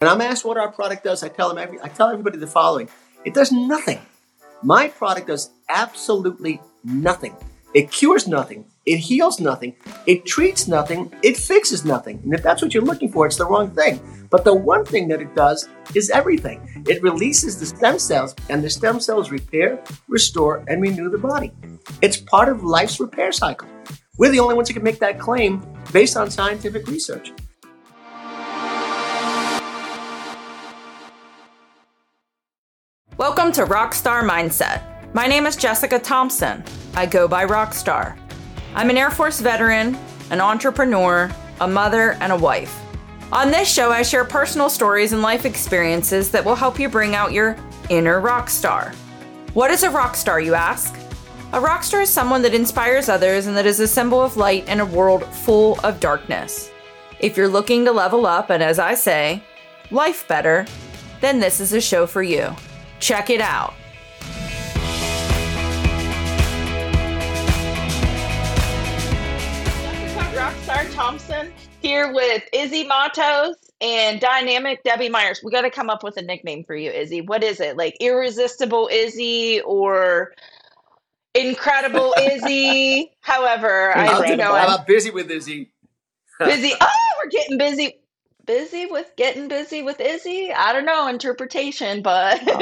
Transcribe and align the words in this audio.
When 0.00 0.10
I'm 0.10 0.22
asked 0.22 0.46
what 0.46 0.56
our 0.56 0.72
product 0.72 1.04
does, 1.04 1.22
I 1.22 1.28
tell 1.28 1.50
them 1.50 1.58
every, 1.58 1.78
I 1.82 1.88
tell 1.88 2.08
everybody 2.08 2.38
the 2.38 2.46
following: 2.46 2.88
It 3.26 3.34
does 3.34 3.52
nothing. 3.52 3.98
My 4.62 4.88
product 4.88 5.26
does 5.26 5.50
absolutely 5.68 6.62
nothing. 6.82 7.36
It 7.74 7.90
cures 7.90 8.26
nothing. 8.26 8.64
It 8.86 8.96
heals 8.96 9.40
nothing. 9.40 9.76
It 10.06 10.24
treats 10.24 10.66
nothing. 10.66 11.12
It 11.22 11.36
fixes 11.36 11.84
nothing. 11.84 12.18
And 12.24 12.32
if 12.32 12.42
that's 12.42 12.62
what 12.62 12.72
you're 12.72 12.82
looking 12.82 13.12
for, 13.12 13.26
it's 13.26 13.36
the 13.36 13.44
wrong 13.44 13.72
thing. 13.72 14.00
But 14.30 14.44
the 14.44 14.54
one 14.54 14.86
thing 14.86 15.06
that 15.08 15.20
it 15.20 15.34
does 15.34 15.68
is 15.94 16.08
everything. 16.08 16.66
It 16.88 17.02
releases 17.02 17.60
the 17.60 17.66
stem 17.66 17.98
cells, 17.98 18.34
and 18.48 18.64
the 18.64 18.70
stem 18.70 19.00
cells 19.00 19.30
repair, 19.30 19.84
restore, 20.08 20.64
and 20.66 20.80
renew 20.80 21.10
the 21.10 21.18
body. 21.18 21.52
It's 22.00 22.16
part 22.16 22.48
of 22.48 22.64
life's 22.64 23.00
repair 23.00 23.32
cycle. 23.32 23.68
We're 24.16 24.32
the 24.32 24.40
only 24.40 24.54
ones 24.54 24.68
who 24.68 24.74
can 24.74 24.82
make 24.82 25.00
that 25.00 25.18
claim 25.18 25.62
based 25.92 26.16
on 26.16 26.30
scientific 26.30 26.86
research. 26.86 27.34
Welcome 33.20 33.52
to 33.52 33.66
Rockstar 33.66 34.26
Mindset. 34.26 34.82
My 35.12 35.26
name 35.26 35.44
is 35.44 35.54
Jessica 35.54 35.98
Thompson. 35.98 36.64
I 36.94 37.04
go 37.04 37.28
by 37.28 37.44
Rockstar. 37.44 38.18
I'm 38.74 38.88
an 38.88 38.96
Air 38.96 39.10
Force 39.10 39.40
veteran, 39.40 39.94
an 40.30 40.40
entrepreneur, 40.40 41.30
a 41.60 41.68
mother, 41.68 42.12
and 42.22 42.32
a 42.32 42.36
wife. 42.38 42.74
On 43.30 43.50
this 43.50 43.70
show, 43.70 43.90
I 43.90 44.00
share 44.00 44.24
personal 44.24 44.70
stories 44.70 45.12
and 45.12 45.20
life 45.20 45.44
experiences 45.44 46.30
that 46.30 46.42
will 46.42 46.54
help 46.54 46.80
you 46.80 46.88
bring 46.88 47.14
out 47.14 47.30
your 47.30 47.58
inner 47.90 48.22
rockstar. 48.22 48.94
What 49.52 49.70
is 49.70 49.82
a 49.82 49.90
rockstar, 49.90 50.42
you 50.42 50.54
ask? 50.54 50.94
A 51.52 51.60
rockstar 51.60 52.00
is 52.00 52.08
someone 52.08 52.40
that 52.40 52.54
inspires 52.54 53.10
others 53.10 53.46
and 53.46 53.54
that 53.54 53.66
is 53.66 53.80
a 53.80 53.86
symbol 53.86 54.22
of 54.22 54.38
light 54.38 54.66
in 54.66 54.80
a 54.80 54.86
world 54.86 55.26
full 55.26 55.78
of 55.84 56.00
darkness. 56.00 56.70
If 57.18 57.36
you're 57.36 57.48
looking 57.48 57.84
to 57.84 57.92
level 57.92 58.24
up 58.24 58.48
and, 58.48 58.62
as 58.62 58.78
I 58.78 58.94
say, 58.94 59.44
life 59.90 60.26
better, 60.26 60.64
then 61.20 61.38
this 61.38 61.60
is 61.60 61.74
a 61.74 61.82
show 61.82 62.06
for 62.06 62.22
you. 62.22 62.56
Check 63.00 63.30
it 63.30 63.40
out. 63.40 63.74
Rockstar 70.34 70.92
Thompson 70.94 71.52
here 71.82 72.12
with 72.12 72.42
Izzy 72.52 72.84
Matos 72.84 73.56
and 73.80 74.20
Dynamic 74.20 74.82
Debbie 74.84 75.08
Myers. 75.08 75.40
We 75.44 75.50
got 75.50 75.62
to 75.62 75.70
come 75.70 75.90
up 75.90 76.02
with 76.02 76.16
a 76.16 76.22
nickname 76.22 76.64
for 76.64 76.74
you, 76.76 76.90
Izzy. 76.90 77.20
What 77.20 77.42
is 77.42 77.60
it? 77.60 77.76
Like 77.76 77.96
Irresistible 78.00 78.88
Izzy 78.92 79.60
or 79.62 80.32
Incredible 81.34 82.14
Izzy? 82.20 83.12
However, 83.20 83.96
I 83.96 84.06
don't 84.28 84.38
know. 84.38 84.52
I'm 84.54 84.84
busy 84.86 85.10
with 85.10 85.30
Izzy. 85.30 85.70
busy. 86.38 86.72
Oh, 86.80 86.86
we're 87.22 87.30
getting 87.30 87.58
busy 87.58 87.99
busy 88.50 88.86
with 88.86 89.14
getting 89.14 89.46
busy 89.46 89.80
with 89.80 90.00
Izzy. 90.00 90.52
I 90.52 90.72
don't 90.72 90.84
know 90.84 91.06
interpretation, 91.06 92.02
but 92.02 92.40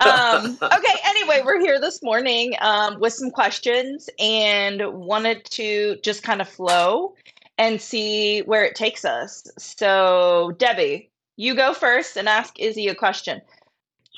um, 0.00 0.58
okay. 0.60 0.96
Anyway, 1.06 1.42
we're 1.44 1.60
here 1.60 1.80
this 1.80 2.02
morning 2.02 2.54
um, 2.60 2.98
with 2.98 3.12
some 3.12 3.30
questions 3.30 4.10
and 4.18 4.82
wanted 4.92 5.44
to 5.52 5.98
just 6.02 6.24
kind 6.24 6.40
of 6.40 6.48
flow 6.48 7.14
and 7.58 7.80
see 7.80 8.40
where 8.40 8.64
it 8.64 8.74
takes 8.74 9.04
us. 9.04 9.46
So, 9.56 10.52
Debbie, 10.58 11.12
you 11.36 11.54
go 11.54 11.72
first 11.72 12.16
and 12.16 12.28
ask 12.28 12.58
Izzy 12.58 12.88
a 12.88 12.94
question. 12.96 13.40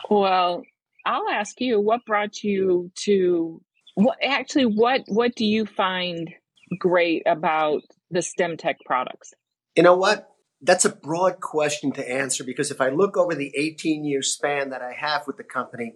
Well, 0.08 0.62
I'll 1.04 1.28
ask 1.28 1.60
you. 1.60 1.78
What 1.78 2.06
brought 2.06 2.42
you 2.42 2.90
to 3.00 3.60
what? 3.96 4.16
Actually, 4.22 4.64
what 4.64 5.02
what 5.08 5.34
do 5.34 5.44
you 5.44 5.66
find 5.66 6.32
great 6.78 7.22
about 7.26 7.82
the 8.10 8.20
Stemtech 8.20 8.76
products? 8.86 9.34
You 9.76 9.82
know 9.82 9.96
what? 9.96 10.30
That's 10.62 10.86
a 10.86 10.90
broad 10.90 11.40
question 11.40 11.92
to 11.92 12.10
answer 12.10 12.42
because 12.42 12.70
if 12.70 12.80
I 12.80 12.88
look 12.88 13.16
over 13.16 13.34
the 13.34 13.52
18 13.54 14.04
year 14.04 14.22
span 14.22 14.70
that 14.70 14.80
I 14.80 14.92
have 14.98 15.26
with 15.26 15.36
the 15.36 15.44
company, 15.44 15.94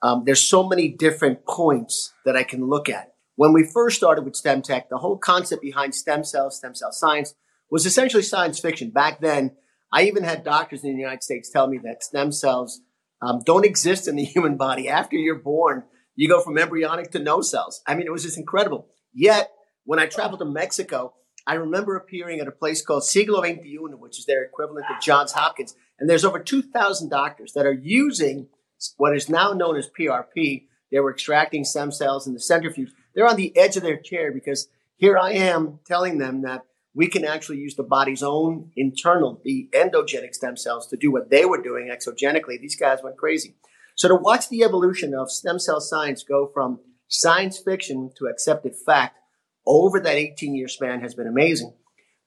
um, 0.00 0.22
there's 0.24 0.48
so 0.48 0.66
many 0.66 0.88
different 0.88 1.44
points 1.44 2.12
that 2.24 2.36
I 2.36 2.44
can 2.44 2.68
look 2.68 2.88
at. 2.88 3.14
When 3.34 3.52
we 3.52 3.64
first 3.64 3.96
started 3.96 4.24
with 4.24 4.34
Stemtech, 4.34 4.84
the 4.88 4.98
whole 4.98 5.18
concept 5.18 5.60
behind 5.60 5.94
stem 5.94 6.22
cells, 6.22 6.56
stem 6.56 6.74
cell 6.74 6.92
science, 6.92 7.34
was 7.70 7.84
essentially 7.84 8.22
science 8.22 8.60
fiction. 8.60 8.90
Back 8.90 9.20
then, 9.20 9.56
I 9.92 10.04
even 10.04 10.22
had 10.22 10.44
doctors 10.44 10.84
in 10.84 10.92
the 10.92 11.00
United 11.00 11.24
States 11.24 11.50
tell 11.50 11.66
me 11.66 11.78
that 11.82 12.04
stem 12.04 12.30
cells 12.30 12.80
um, 13.20 13.40
don't 13.44 13.64
exist 13.64 14.06
in 14.06 14.14
the 14.14 14.24
human 14.24 14.56
body. 14.56 14.88
After 14.88 15.16
you're 15.16 15.42
born, 15.42 15.82
you 16.14 16.28
go 16.28 16.40
from 16.40 16.58
embryonic 16.58 17.10
to 17.10 17.18
no 17.18 17.40
cells. 17.40 17.82
I 17.86 17.96
mean, 17.96 18.06
it 18.06 18.12
was 18.12 18.22
just 18.22 18.38
incredible. 18.38 18.86
Yet, 19.12 19.50
when 19.84 19.98
I 19.98 20.06
traveled 20.06 20.40
to 20.40 20.46
Mexico, 20.46 21.14
I 21.46 21.54
remember 21.54 21.96
appearing 21.96 22.40
at 22.40 22.48
a 22.48 22.52
place 22.52 22.82
called 22.82 23.04
Siglo 23.04 23.42
XXI, 23.42 23.98
which 23.98 24.18
is 24.18 24.26
their 24.26 24.42
equivalent 24.42 24.86
of 24.90 25.00
Johns 25.00 25.32
Hopkins. 25.32 25.76
And 25.98 26.10
there's 26.10 26.24
over 26.24 26.40
2,000 26.40 27.08
doctors 27.08 27.52
that 27.52 27.66
are 27.66 27.72
using 27.72 28.48
what 28.96 29.16
is 29.16 29.28
now 29.28 29.52
known 29.52 29.76
as 29.76 29.88
PRP. 29.88 30.64
They 30.90 31.00
were 31.00 31.12
extracting 31.12 31.64
stem 31.64 31.92
cells 31.92 32.26
in 32.26 32.34
the 32.34 32.40
centrifuge. 32.40 32.90
They're 33.14 33.28
on 33.28 33.36
the 33.36 33.56
edge 33.56 33.76
of 33.76 33.82
their 33.82 33.96
chair 33.96 34.32
because 34.32 34.68
here 34.96 35.16
I 35.16 35.32
am 35.32 35.78
telling 35.86 36.18
them 36.18 36.42
that 36.42 36.64
we 36.94 37.06
can 37.08 37.24
actually 37.24 37.58
use 37.58 37.76
the 37.76 37.82
body's 37.82 38.22
own 38.22 38.72
internal, 38.74 39.40
the 39.44 39.68
endogenic 39.72 40.34
stem 40.34 40.56
cells 40.56 40.86
to 40.88 40.96
do 40.96 41.12
what 41.12 41.30
they 41.30 41.44
were 41.44 41.62
doing 41.62 41.88
exogenically. 41.88 42.60
These 42.60 42.76
guys 42.76 43.02
went 43.02 43.18
crazy. 43.18 43.54
So 43.94 44.08
to 44.08 44.14
watch 44.14 44.48
the 44.48 44.64
evolution 44.64 45.14
of 45.14 45.30
stem 45.30 45.58
cell 45.58 45.80
science 45.80 46.22
go 46.22 46.50
from 46.52 46.80
science 47.08 47.58
fiction 47.58 48.10
to 48.18 48.26
accepted 48.26 48.74
fact 48.74 49.18
over 49.66 50.00
that 50.00 50.16
18 50.16 50.54
year 50.54 50.68
span 50.68 51.00
has 51.00 51.14
been 51.14 51.26
amazing. 51.26 51.74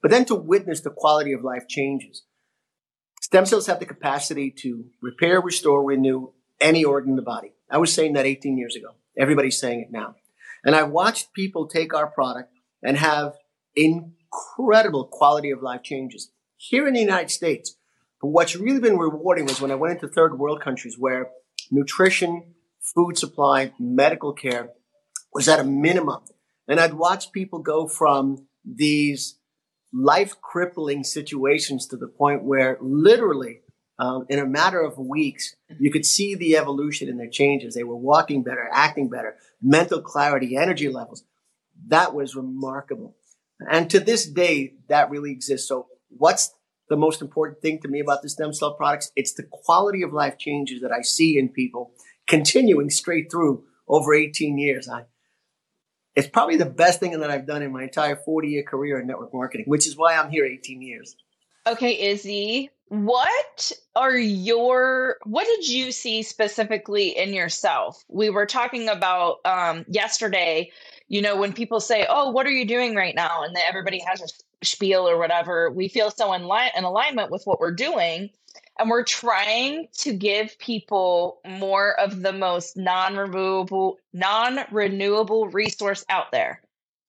But 0.02 0.12
then 0.12 0.26
to 0.26 0.36
witness 0.36 0.82
the 0.82 0.92
quality 0.92 1.34
of 1.34 1.44
life 1.44 1.68
changes. 1.68 2.24
Stem 3.22 3.46
cells 3.46 3.68
have 3.68 3.80
the 3.80 3.86
capacity 3.86 4.50
to 4.60 4.86
repair, 5.02 5.42
restore, 5.42 5.84
renew 5.84 6.32
any 6.62 6.84
organ 6.84 7.12
in 7.12 7.16
the 7.16 7.22
body. 7.22 7.54
I 7.70 7.78
was 7.78 7.94
saying 7.94 8.14
that 8.14 8.26
18 8.26 8.58
years 8.58 8.76
ago. 8.76 8.96
Everybody's 9.18 9.60
saying 9.60 9.82
it 9.82 9.92
now. 9.92 10.16
And 10.64 10.76
I've 10.76 10.90
watched 10.90 11.34
people 11.34 11.68
take 11.68 11.94
our 11.94 12.08
product 12.08 12.52
and 12.82 12.98
have 12.98 13.34
incredible 13.76 15.06
quality 15.06 15.52
of 15.52 15.62
life 15.62 15.84
changes 15.84 16.32
here 16.58 16.88
in 16.88 16.94
the 16.94 17.00
United 17.00 17.30
States. 17.30 17.76
But 18.22 18.30
what's 18.30 18.56
really 18.56 18.80
been 18.80 18.98
rewarding 18.98 19.46
was 19.46 19.62
when 19.62 19.72
I 19.72 19.76
went 19.76 19.94
into 19.94 20.08
third 20.08 20.38
world 20.38 20.62
countries 20.62 20.98
where 20.98 21.30
nutrition, 21.72 22.56
food 22.82 23.18
supply, 23.18 23.74
medical 23.80 24.34
care 24.34 24.70
was 25.34 25.48
at 25.48 25.60
a 25.60 25.64
minimum 25.64 26.22
and 26.70 26.80
I'd 26.80 26.94
watch 26.94 27.32
people 27.34 27.60
go 27.60 27.88
from 27.88 28.48
these 28.64 29.38
life 29.92 30.40
crippling 30.40 31.04
situations 31.04 31.88
to 31.88 31.98
the 31.98 32.08
point 32.08 32.44
where 32.44 32.78
literally 32.80 33.62
um, 34.00 34.26
in 34.30 34.40
a 34.40 34.46
matter 34.46 34.80
of 34.80 34.98
weeks, 34.98 35.56
you 35.78 35.92
could 35.92 36.06
see 36.06 36.34
the 36.34 36.56
evolution 36.56 37.10
in 37.10 37.18
their 37.18 37.30
changes. 37.30 37.76
They 37.76 37.84
were 37.84 37.98
walking 37.98 38.44
better, 38.44 38.70
acting 38.72 39.10
better, 39.10 39.36
mental 39.62 40.02
clarity, 40.02 40.56
energy 40.56 40.88
levels. 40.88 41.26
That 41.88 42.14
was 42.14 42.36
remarkable. 42.36 43.18
And 43.60 43.90
to 43.90 44.00
this 44.00 44.26
day, 44.26 44.76
that 44.88 45.10
really 45.10 45.32
exists. 45.32 45.68
So 45.68 45.88
what's 46.08 46.54
the 46.88 46.96
most 46.96 47.22
important 47.22 47.62
thing 47.62 47.80
to 47.82 47.90
me 47.90 48.00
about 48.00 48.22
the 48.22 48.30
stem 48.30 48.54
cell 48.54 48.74
products? 48.74 49.12
It's 49.18 49.34
the 49.34 49.44
quality 49.44 50.02
of 50.02 50.14
life 50.14 50.38
changes 50.38 50.82
that 50.82 50.94
I 50.94 51.02
see 51.02 51.38
in 51.38 51.50
people 51.50 51.92
continuing 52.26 52.90
straight 52.90 53.30
through 53.30 53.66
over 53.86 54.14
18 54.14 54.58
years. 54.58 54.88
I, 54.88 55.04
it's 56.16 56.28
probably 56.28 56.58
the 56.58 56.66
best 56.66 57.00
thing 57.00 57.18
that 57.20 57.30
I've 57.30 57.46
done 57.46 57.62
in 57.62 57.72
my 57.72 57.84
entire 57.84 58.16
40 58.16 58.48
year 58.48 58.64
career 58.64 59.00
in 59.00 59.08
network 59.08 59.34
marketing, 59.34 59.66
which 59.68 59.88
is 59.88 59.98
why 59.98 60.16
I'm 60.16 60.30
here 60.30 60.46
18 60.46 60.82
years. 60.82 61.16
Okay, 61.68 62.10
Izzy, 62.10 62.70
what 62.88 63.72
are 63.96 64.18
your 64.18 65.18
what 65.24 65.46
did 65.46 65.68
you 65.68 65.92
see 65.92 66.24
specifically 66.24 67.10
in 67.18 67.34
yourself? 67.34 68.04
We 68.08 68.30
were 68.30 68.48
talking 68.48 68.90
about 68.90 69.38
um, 69.46 69.86
yesterday, 69.88 70.72
you 71.08 71.22
know, 71.22 71.36
when 71.36 71.54
people 71.54 71.80
say, 71.80 72.08
"Oh, 72.10 72.32
what 72.32 72.48
are 72.48 72.52
you 72.52 72.66
doing 72.66 72.96
right 72.96 73.14
now?" 73.14 73.44
and 73.44 73.56
everybody 73.58 74.00
has 74.08 74.22
a 74.22 74.66
spiel 74.66 75.08
or 75.08 75.20
whatever, 75.20 75.70
we 75.70 75.88
feel 75.88 76.10
so 76.10 76.34
in 76.34 76.44
line 76.44 76.72
in 76.76 76.84
alignment 76.84 77.30
with 77.30 77.44
what 77.46 77.60
we're 77.60 77.72
doing 77.72 78.32
and 78.80 78.90
we're 78.90 79.04
trying 79.04 79.88
to 79.98 80.14
give 80.14 80.58
people 80.58 81.42
more 81.46 82.00
of 82.00 82.22
the 82.22 82.32
most 82.32 82.78
non-renewable 82.78 84.00
non-renewable 84.14 85.50
resource 85.50 86.06
out 86.10 86.32
there. 86.32 86.62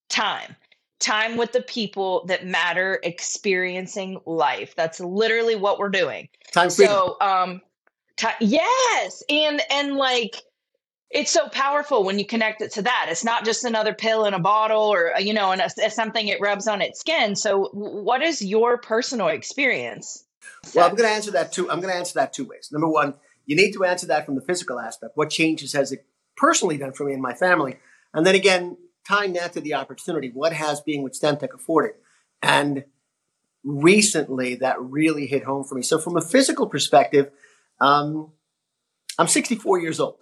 Time. 0.09 0.57
Time 0.99 1.37
with 1.37 1.53
the 1.53 1.63
people 1.63 2.27
that 2.27 2.45
matter 2.45 3.01
experiencing 3.05 4.21
life. 4.27 4.75
That's 4.77 5.01
literally 5.01 5.57
what 5.57 5.79
we're 5.79 5.89
doing. 5.89 6.29
Time 6.53 6.69
so 6.69 7.17
um 7.21 7.63
t- 8.17 8.27
yes! 8.41 9.23
And 9.31 9.63
and 9.71 9.97
like 9.97 10.43
it's 11.11 11.33
so 11.33 11.49
powerful 11.49 12.05
when 12.05 12.19
you 12.19 12.27
connect 12.27 12.61
it 12.61 12.73
to 12.73 12.83
that. 12.83 13.07
It's 13.09 13.25
not 13.25 13.45
just 13.45 13.65
another 13.65 13.95
pill 13.95 14.25
in 14.27 14.35
a 14.35 14.39
bottle 14.39 14.93
or 14.93 15.13
you 15.19 15.33
know 15.33 15.53
and 15.53 15.63
a, 15.63 15.91
something 15.91 16.29
it 16.29 16.41
rubs 16.41 16.67
on 16.67 16.83
its 16.83 17.01
skin. 17.01 17.37
So 17.37 17.71
what 17.73 18.23
is 18.23 18.43
your 18.43 18.77
personal 18.77 19.29
experience 19.29 20.25
well, 20.75 20.89
I'm 20.89 20.95
going 20.95 21.09
to 21.09 21.15
answer 21.15 21.31
that 21.33 21.53
two. 21.53 21.71
I'm 21.71 21.81
going 21.81 21.93
to 21.93 21.99
answer 21.99 22.15
that 22.15 22.33
two 22.33 22.45
ways. 22.45 22.71
Number 22.73 22.89
one, 22.89 23.15
you 23.47 23.57
need 23.57 23.73
to 23.73 23.85
answer 23.85 24.07
that 24.09 24.27
from 24.27 24.35
the 24.35 24.41
physical 24.41 24.79
aspect. 24.79 25.17
What 25.17 25.31
changes 25.31 25.73
has 25.73 25.93
it 25.93 26.07
personally 26.37 26.79
done 26.79 26.93
for 26.93 27.05
me 27.05 27.13
and 27.13 27.23
my 27.23 27.35
family? 27.35 27.79
And 28.15 28.27
then 28.27 28.35
again, 28.35 28.77
tying 29.07 29.33
that 29.35 29.53
to 29.55 29.61
the 29.61 29.75
opportunity, 29.75 30.31
what 30.33 30.53
has 30.53 30.81
being 30.81 31.03
with 31.03 31.19
Stemtech 31.19 31.55
afforded? 31.55 31.95
And 32.43 32.85
recently 33.65 34.57
that 34.57 34.81
really 34.81 35.27
hit 35.27 35.45
home 35.45 35.65
for 35.65 35.75
me. 35.75 35.83
So, 35.83 35.99
from 35.99 36.17
a 36.17 36.23
physical 36.23 36.67
perspective, 36.67 37.31
um, 37.81 38.33
I'm 39.19 39.29
64 39.29 39.81
years 39.81 40.01
old. 40.01 40.17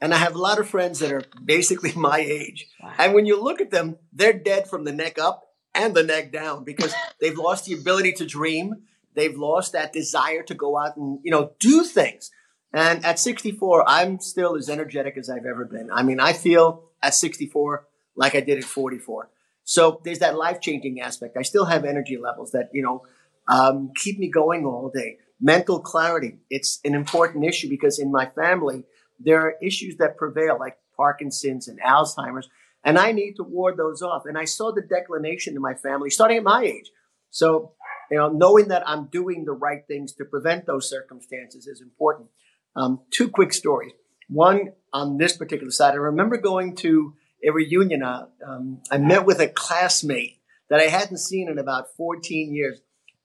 And 0.00 0.12
I 0.12 0.18
have 0.18 0.34
a 0.34 0.38
lot 0.38 0.58
of 0.58 0.68
friends 0.68 0.98
that 0.98 1.12
are 1.12 1.22
basically 1.42 1.92
my 1.96 2.18
age. 2.18 2.66
Wow. 2.82 2.92
And 2.98 3.14
when 3.14 3.26
you 3.26 3.42
look 3.42 3.60
at 3.60 3.70
them, 3.70 3.96
they're 4.12 4.32
dead 4.32 4.68
from 4.68 4.84
the 4.84 4.92
neck 4.92 5.18
up 5.18 5.44
and 5.74 5.94
the 5.94 6.02
neck 6.02 6.32
down 6.32 6.64
because 6.64 6.94
they've 7.20 7.38
lost 7.38 7.64
the 7.64 7.74
ability 7.74 8.12
to 8.14 8.26
dream. 8.26 8.82
They've 9.14 9.36
lost 9.36 9.72
that 9.72 9.92
desire 9.92 10.42
to 10.44 10.54
go 10.54 10.78
out 10.78 10.96
and, 10.96 11.18
you 11.22 11.30
know, 11.30 11.52
do 11.60 11.84
things. 11.84 12.30
And 12.72 13.04
at 13.04 13.18
64, 13.20 13.88
I'm 13.88 14.18
still 14.18 14.56
as 14.56 14.68
energetic 14.68 15.16
as 15.16 15.30
I've 15.30 15.46
ever 15.46 15.64
been. 15.64 15.90
I 15.92 16.02
mean, 16.02 16.18
I 16.18 16.32
feel 16.32 16.84
at 17.02 17.14
64 17.14 17.86
like 18.16 18.34
I 18.34 18.40
did 18.40 18.58
at 18.58 18.64
44. 18.64 19.30
So 19.64 20.00
there's 20.04 20.18
that 20.18 20.36
life 20.36 20.60
changing 20.60 21.00
aspect. 21.00 21.36
I 21.36 21.42
still 21.42 21.66
have 21.66 21.84
energy 21.84 22.16
levels 22.16 22.52
that, 22.52 22.70
you 22.72 22.82
know, 22.82 23.02
um, 23.48 23.92
keep 23.96 24.18
me 24.18 24.28
going 24.28 24.64
all 24.64 24.90
day. 24.94 25.18
Mental 25.40 25.80
clarity. 25.80 26.38
It's 26.50 26.80
an 26.84 26.94
important 26.94 27.44
issue 27.44 27.68
because 27.68 27.98
in 27.98 28.10
my 28.10 28.26
family, 28.26 28.84
there 29.18 29.40
are 29.40 29.54
issues 29.62 29.96
that 29.96 30.16
prevail 30.16 30.58
like 30.58 30.76
Parkinson's 30.96 31.68
and 31.68 31.80
Alzheimer's, 31.80 32.48
and 32.84 32.98
I 32.98 33.12
need 33.12 33.34
to 33.36 33.42
ward 33.42 33.76
those 33.76 34.02
off. 34.02 34.26
And 34.26 34.38
I 34.38 34.44
saw 34.44 34.72
the 34.72 34.82
declination 34.82 35.54
in 35.56 35.62
my 35.62 35.74
family 35.74 36.10
starting 36.10 36.38
at 36.38 36.42
my 36.42 36.62
age. 36.62 36.90
So, 37.30 37.72
you 38.10 38.18
know, 38.18 38.28
knowing 38.28 38.68
that 38.68 38.86
I'm 38.86 39.06
doing 39.06 39.44
the 39.44 39.52
right 39.52 39.82
things 39.86 40.12
to 40.14 40.24
prevent 40.24 40.66
those 40.66 40.88
circumstances 40.88 41.66
is 41.66 41.80
important. 41.80 42.28
Um, 42.76 43.00
two 43.10 43.28
quick 43.28 43.52
stories. 43.52 43.92
One 44.28 44.72
on 44.92 45.18
this 45.18 45.36
particular 45.36 45.70
side, 45.70 45.92
I 45.92 45.98
remember 45.98 46.36
going 46.36 46.76
to 46.76 47.14
a 47.46 47.52
reunion. 47.52 48.02
Uh, 48.02 48.26
um, 48.46 48.80
I 48.90 48.98
met 48.98 49.26
with 49.26 49.40
a 49.40 49.48
classmate 49.48 50.38
that 50.70 50.80
I 50.80 50.84
hadn't 50.84 51.18
seen 51.18 51.48
in 51.48 51.58
about 51.58 51.94
14 51.96 52.54
years. 52.54 52.78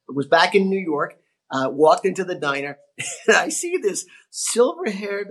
It 0.07 0.15
was 0.15 0.27
back 0.27 0.55
in 0.55 0.69
New 0.69 0.79
York. 0.79 1.17
Uh, 1.51 1.67
walked 1.71 2.05
into 2.05 2.23
the 2.23 2.35
diner, 2.35 2.77
and 3.27 3.35
I 3.35 3.49
see 3.49 3.77
this 3.77 4.05
silver-haired, 4.29 5.29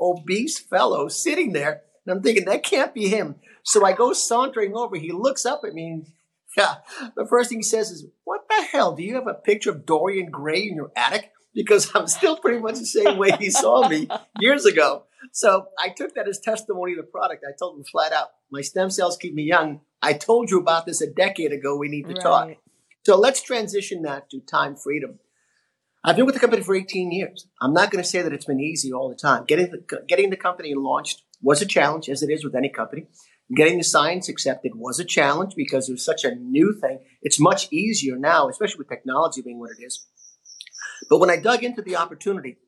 obese 0.00 0.58
fellow 0.58 1.08
sitting 1.08 1.52
there, 1.52 1.82
and 2.06 2.16
I'm 2.16 2.22
thinking 2.22 2.46
that 2.46 2.62
can't 2.62 2.94
be 2.94 3.08
him. 3.08 3.34
So 3.64 3.84
I 3.84 3.92
go 3.92 4.14
sauntering 4.14 4.74
over. 4.74 4.96
He 4.96 5.12
looks 5.12 5.44
up 5.44 5.60
at 5.66 5.74
me. 5.74 6.04
Yeah, 6.62 6.74
the 7.16 7.26
first 7.26 7.50
thing 7.50 7.58
he 7.58 7.62
says 7.62 7.90
is, 7.90 8.04
"What 8.24 8.40
the 8.48 8.62
hell? 8.72 8.94
Do 8.94 9.02
you 9.02 9.14
have 9.14 9.28
a 9.28 9.34
picture 9.34 9.70
of 9.70 9.86
Dorian 9.86 10.30
Gray 10.30 10.68
in 10.68 10.74
your 10.74 10.90
attic?" 10.96 11.30
Because 11.54 11.90
I'm 11.94 12.06
still 12.08 12.36
pretty 12.36 12.60
much 12.60 12.78
the 12.78 12.86
same 12.86 13.16
way 13.16 13.30
he 13.38 13.50
saw 13.50 13.88
me 13.88 14.08
years 14.40 14.64
ago. 14.64 15.04
So 15.32 15.68
I 15.78 15.88
took 15.88 16.14
that 16.14 16.28
as 16.28 16.38
testimony 16.40 16.92
of 16.92 16.98
the 16.98 17.04
product. 17.04 17.44
I 17.48 17.52
told 17.58 17.78
him 17.78 17.84
flat 17.84 18.12
out, 18.12 18.28
my 18.50 18.60
stem 18.60 18.90
cells 18.90 19.16
keep 19.16 19.34
me 19.34 19.42
young. 19.42 19.80
I 20.02 20.12
told 20.12 20.50
you 20.50 20.60
about 20.60 20.86
this 20.86 21.00
a 21.00 21.10
decade 21.10 21.52
ago. 21.52 21.76
We 21.76 21.88
need 21.88 22.06
to 22.06 22.14
right. 22.14 22.22
talk. 22.22 22.50
So 23.04 23.18
let's 23.18 23.42
transition 23.42 24.02
that 24.02 24.30
to 24.30 24.40
time 24.40 24.76
freedom. 24.76 25.18
I've 26.04 26.16
been 26.16 26.26
with 26.26 26.34
the 26.34 26.40
company 26.40 26.62
for 26.62 26.76
18 26.76 27.10
years. 27.10 27.48
I'm 27.60 27.72
not 27.72 27.90
going 27.90 28.02
to 28.02 28.08
say 28.08 28.22
that 28.22 28.32
it's 28.32 28.44
been 28.44 28.60
easy 28.60 28.92
all 28.92 29.08
the 29.08 29.16
time. 29.16 29.44
Getting 29.46 29.70
the, 29.70 30.04
getting 30.06 30.30
the 30.30 30.36
company 30.36 30.74
launched 30.74 31.22
was 31.42 31.60
a 31.60 31.66
challenge, 31.66 32.08
as 32.08 32.22
it 32.22 32.30
is 32.30 32.44
with 32.44 32.54
any 32.54 32.68
company. 32.68 33.06
Getting 33.54 33.78
the 33.78 33.84
science 33.84 34.28
accepted 34.28 34.72
was 34.74 34.98
a 34.98 35.04
challenge 35.04 35.54
because 35.56 35.88
it 35.88 35.92
was 35.92 36.04
such 36.04 36.24
a 36.24 36.34
new 36.34 36.74
thing. 36.78 37.00
It's 37.22 37.40
much 37.40 37.72
easier 37.72 38.16
now, 38.16 38.48
especially 38.48 38.78
with 38.78 38.88
technology 38.88 39.40
being 39.40 39.58
what 39.58 39.70
it 39.70 39.82
is. 39.82 40.06
But 41.08 41.18
when 41.18 41.30
I 41.30 41.36
dug 41.36 41.64
into 41.64 41.80
the 41.80 41.96
opportunity, 41.96 42.58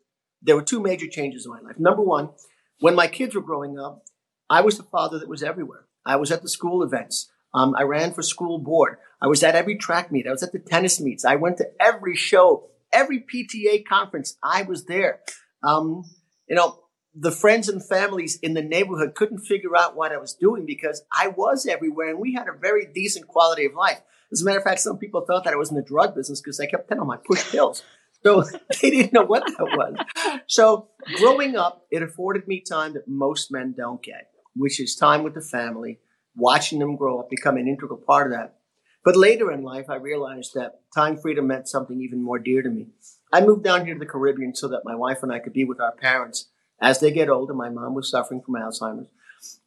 there 0.41 0.56
were 0.56 0.62
two 0.62 0.81
major 0.81 1.06
changes 1.06 1.44
in 1.44 1.53
my 1.53 1.61
life. 1.61 1.79
Number 1.79 2.03
one, 2.03 2.31
when 2.79 2.94
my 2.94 3.09
kids 3.09 3.35
were 3.35 3.43
growing 3.43 3.79
up, 3.79 4.05
I 4.49 4.62
was 4.62 4.79
the 4.79 4.85
father 4.85 5.19
that 5.19 5.29
was 5.29 5.43
everywhere. 5.43 5.85
I 6.06 6.17
was 6.17 6.32
at 6.32 6.43
the 6.43 6.49
school 6.49 6.82
events. 6.82 7.31
Um, 7.53 7.75
I 7.77 7.82
ran 7.82 8.12
for 8.12 8.23
school 8.23 8.59
board. 8.59 8.97
I 9.21 9.27
was 9.27 9.43
at 9.43 9.55
every 9.55 9.77
track 9.77 10.11
meet. 10.11 10.27
I 10.27 10.31
was 10.31 10.43
at 10.43 10.53
the 10.53 10.59
tennis 10.59 11.00
meets. 11.00 11.25
I 11.25 11.37
went 11.37 11.59
to 11.59 11.67
every 11.79 12.17
show, 12.17 12.71
every 12.93 13.21
PTA 13.21 13.85
conference. 13.87 14.37
I 14.43 14.62
was 14.62 14.87
there. 14.87 15.21
Um, 15.62 16.05
you 16.49 16.56
know, 16.56 16.79
the 17.15 17.33
friends 17.33 17.69
and 17.69 17.85
families 17.85 18.39
in 18.41 18.55
the 18.55 18.62
neighborhood 18.62 19.15
couldn't 19.15 19.41
figure 19.41 19.77
out 19.77 19.97
what 19.97 20.12
I 20.12 20.19
was 20.19 20.35
doing 20.35 20.65
because 20.65 21.03
I 21.12 21.29
was 21.29 21.67
everywhere 21.67 22.11
and 22.11 22.21
we 22.21 22.35
had 22.35 22.49
a 22.49 22.59
very 22.59 22.87
decent 22.87 23.27
quality 23.27 23.65
of 23.65 23.75
life. 23.75 24.01
As 24.33 24.43
a 24.43 24.45
matter 24.45 24.59
of 24.59 24.65
fact, 24.65 24.81
some 24.81 24.99
people 24.99 25.25
thought 25.27 25.45
that 25.45 25.53
I 25.53 25.57
was 25.57 25.71
in 25.71 25.77
the 25.77 25.83
drug 25.83 26.15
business 26.15 26.41
because 26.41 26.61
I 26.61 26.67
kept 26.67 26.89
telling 26.89 27.01
them 27.01 27.11
I 27.11 27.17
pushed 27.17 27.51
pills. 27.51 27.83
So 28.23 28.45
they 28.83 28.91
didn't 28.91 29.12
know 29.12 29.25
what 29.25 29.45
that 29.47 29.59
was. 29.61 30.41
So 30.47 30.89
growing 31.17 31.57
up, 31.57 31.87
it 31.91 32.03
afforded 32.03 32.47
me 32.47 32.61
time 32.61 32.95
that 32.95 33.09
most 33.09 33.51
men 33.51 33.75
don't 33.77 34.03
get, 34.03 34.29
which 34.55 34.79
is 34.79 34.95
time 34.95 35.25
with 35.25 35.35
the 35.35 35.43
family, 35.43 35.99
watching 36.37 36.79
them 36.79 36.97
grow 36.97 37.19
up, 37.19 37.31
become 37.31 37.56
an 37.56 37.67
integral 37.67 37.99
part 37.99 38.31
of 38.31 38.39
that. 38.39 38.56
But 39.05 39.17
later 39.17 39.51
in 39.51 39.63
life, 39.63 39.87
I 39.89 39.97
realized 39.97 40.53
that 40.55 40.81
time 40.95 41.17
freedom 41.17 41.47
meant 41.47 41.69
something 41.69 42.01
even 42.01 42.23
more 42.23 42.39
dear 42.39 42.63
to 42.63 42.69
me. 42.69 42.89
I 43.33 43.41
moved 43.41 43.65
down 43.65 43.87
here 43.87 43.95
to 43.95 44.01
the 44.01 44.06
Caribbean 44.06 44.55
so 44.55 44.69
that 44.69 44.83
my 44.85 44.95
wife 44.95 45.23
and 45.23 45.33
I 45.33 45.39
could 45.39 45.55
be 45.55 45.65
with 45.65 45.81
our 45.81 45.93
parents 45.93 46.50
as 46.81 47.00
they 47.00 47.11
get 47.11 47.29
older. 47.29 47.55
My 47.55 47.69
mom 47.69 47.94
was 47.94 48.11
suffering 48.11 48.41
from 48.41 48.55
Alzheimer's. 48.55 49.09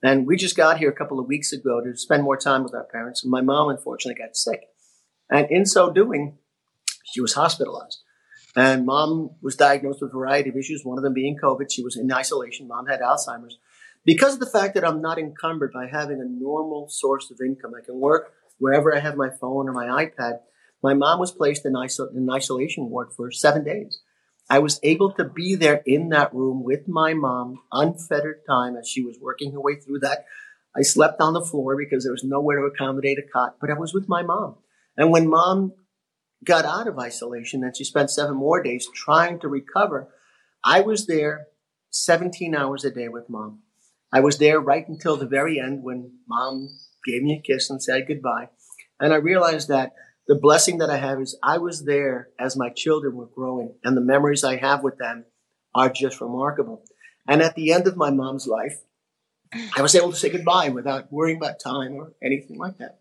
And 0.03 0.27
we 0.27 0.35
just 0.35 0.55
got 0.55 0.77
here 0.77 0.89
a 0.89 0.95
couple 0.95 1.19
of 1.19 1.27
weeks 1.27 1.51
ago 1.51 1.81
to 1.81 1.95
spend 1.95 2.23
more 2.23 2.37
time 2.37 2.63
with 2.63 2.73
our 2.73 2.83
parents. 2.83 3.23
And 3.23 3.31
my 3.31 3.41
mom, 3.41 3.69
unfortunately, 3.69 4.21
got 4.21 4.35
sick. 4.35 4.61
And 5.31 5.49
in 5.49 5.65
so 5.65 5.91
doing, 5.91 6.37
she 7.11 7.21
was 7.21 7.33
hospitalized. 7.33 8.01
And 8.55 8.85
mom 8.85 9.31
was 9.41 9.55
diagnosed 9.55 10.01
with 10.01 10.11
a 10.11 10.17
variety 10.17 10.49
of 10.49 10.57
issues, 10.57 10.85
one 10.85 10.97
of 10.97 11.03
them 11.03 11.13
being 11.13 11.37
COVID. 11.41 11.71
She 11.71 11.83
was 11.83 11.97
in 11.97 12.11
isolation. 12.11 12.67
Mom 12.67 12.85
had 12.85 13.01
Alzheimer's. 13.01 13.57
Because 14.05 14.35
of 14.35 14.39
the 14.41 14.45
fact 14.45 14.75
that 14.75 14.85
I'm 14.85 15.01
not 15.01 15.17
encumbered 15.17 15.71
by 15.73 15.87
having 15.87 16.19
a 16.19 16.25
normal 16.25 16.89
source 16.89 17.31
of 17.31 17.39
income, 17.43 17.73
I 17.75 17.83
can 17.83 17.99
work 17.99 18.33
wherever 18.59 18.95
I 18.95 18.99
have 18.99 19.15
my 19.15 19.29
phone 19.29 19.67
or 19.67 19.73
my 19.73 20.05
iPad. 20.05 20.39
My 20.83 20.93
mom 20.93 21.19
was 21.19 21.31
placed 21.31 21.65
in, 21.65 21.73
iso- 21.73 22.11
in 22.11 22.17
an 22.17 22.29
isolation 22.29 22.89
ward 22.89 23.09
for 23.15 23.31
seven 23.31 23.63
days. 23.63 24.01
I 24.49 24.59
was 24.59 24.79
able 24.83 25.11
to 25.13 25.23
be 25.23 25.55
there 25.55 25.81
in 25.85 26.09
that 26.09 26.33
room 26.33 26.63
with 26.63 26.87
my 26.87 27.13
mom, 27.13 27.59
unfettered 27.71 28.41
time 28.47 28.75
as 28.75 28.87
she 28.87 29.03
was 29.03 29.17
working 29.19 29.53
her 29.53 29.61
way 29.61 29.75
through 29.75 29.99
that. 29.99 30.25
I 30.75 30.81
slept 30.81 31.21
on 31.21 31.33
the 31.33 31.41
floor 31.41 31.77
because 31.77 32.03
there 32.03 32.11
was 32.11 32.23
nowhere 32.23 32.59
to 32.59 32.65
accommodate 32.65 33.19
a 33.19 33.31
cot, 33.31 33.55
but 33.61 33.69
I 33.69 33.73
was 33.73 33.93
with 33.93 34.09
my 34.09 34.21
mom. 34.21 34.57
And 34.97 35.11
when 35.11 35.29
mom 35.29 35.73
got 36.43 36.65
out 36.65 36.87
of 36.87 36.99
isolation 36.99 37.63
and 37.63 37.75
she 37.75 37.83
spent 37.83 38.11
seven 38.11 38.35
more 38.35 38.61
days 38.61 38.87
trying 38.93 39.39
to 39.39 39.47
recover. 39.47 40.09
I 40.63 40.81
was 40.81 41.07
there 41.07 41.47
17 41.91 42.55
hours 42.55 42.83
a 42.83 42.91
day 42.91 43.07
with 43.07 43.29
mom. 43.29 43.59
I 44.11 44.19
was 44.19 44.37
there 44.37 44.59
right 44.59 44.87
until 44.87 45.17
the 45.17 45.25
very 45.25 45.59
end 45.59 45.83
when 45.83 46.19
mom 46.27 46.69
gave 47.05 47.23
me 47.23 47.37
a 47.37 47.41
kiss 47.41 47.69
and 47.69 47.81
said 47.81 48.07
goodbye. 48.07 48.49
And 48.99 49.13
I 49.13 49.17
realized 49.17 49.67
that 49.69 49.93
the 50.27 50.35
blessing 50.35 50.77
that 50.77 50.89
I 50.89 50.97
have 50.97 51.19
is 51.19 51.37
I 51.43 51.57
was 51.57 51.83
there 51.83 52.29
as 52.39 52.55
my 52.55 52.69
children 52.69 53.15
were 53.15 53.27
growing 53.27 53.75
and 53.83 53.95
the 53.97 54.01
memories 54.01 54.43
I 54.43 54.57
have 54.57 54.83
with 54.83 54.97
them 54.97 55.25
are 55.75 55.89
just 55.89 56.21
remarkable. 56.21 56.83
And 57.27 57.41
at 57.41 57.55
the 57.55 57.73
end 57.73 57.87
of 57.87 57.97
my 57.97 58.09
mom's 58.09 58.47
life, 58.47 58.79
I 59.75 59.81
was 59.81 59.95
able 59.95 60.11
to 60.11 60.17
say 60.17 60.29
goodbye 60.29 60.69
without 60.69 61.11
worrying 61.11 61.37
about 61.37 61.59
time 61.59 61.93
or 61.93 62.13
anything 62.23 62.57
like 62.57 62.77
that. 62.77 62.99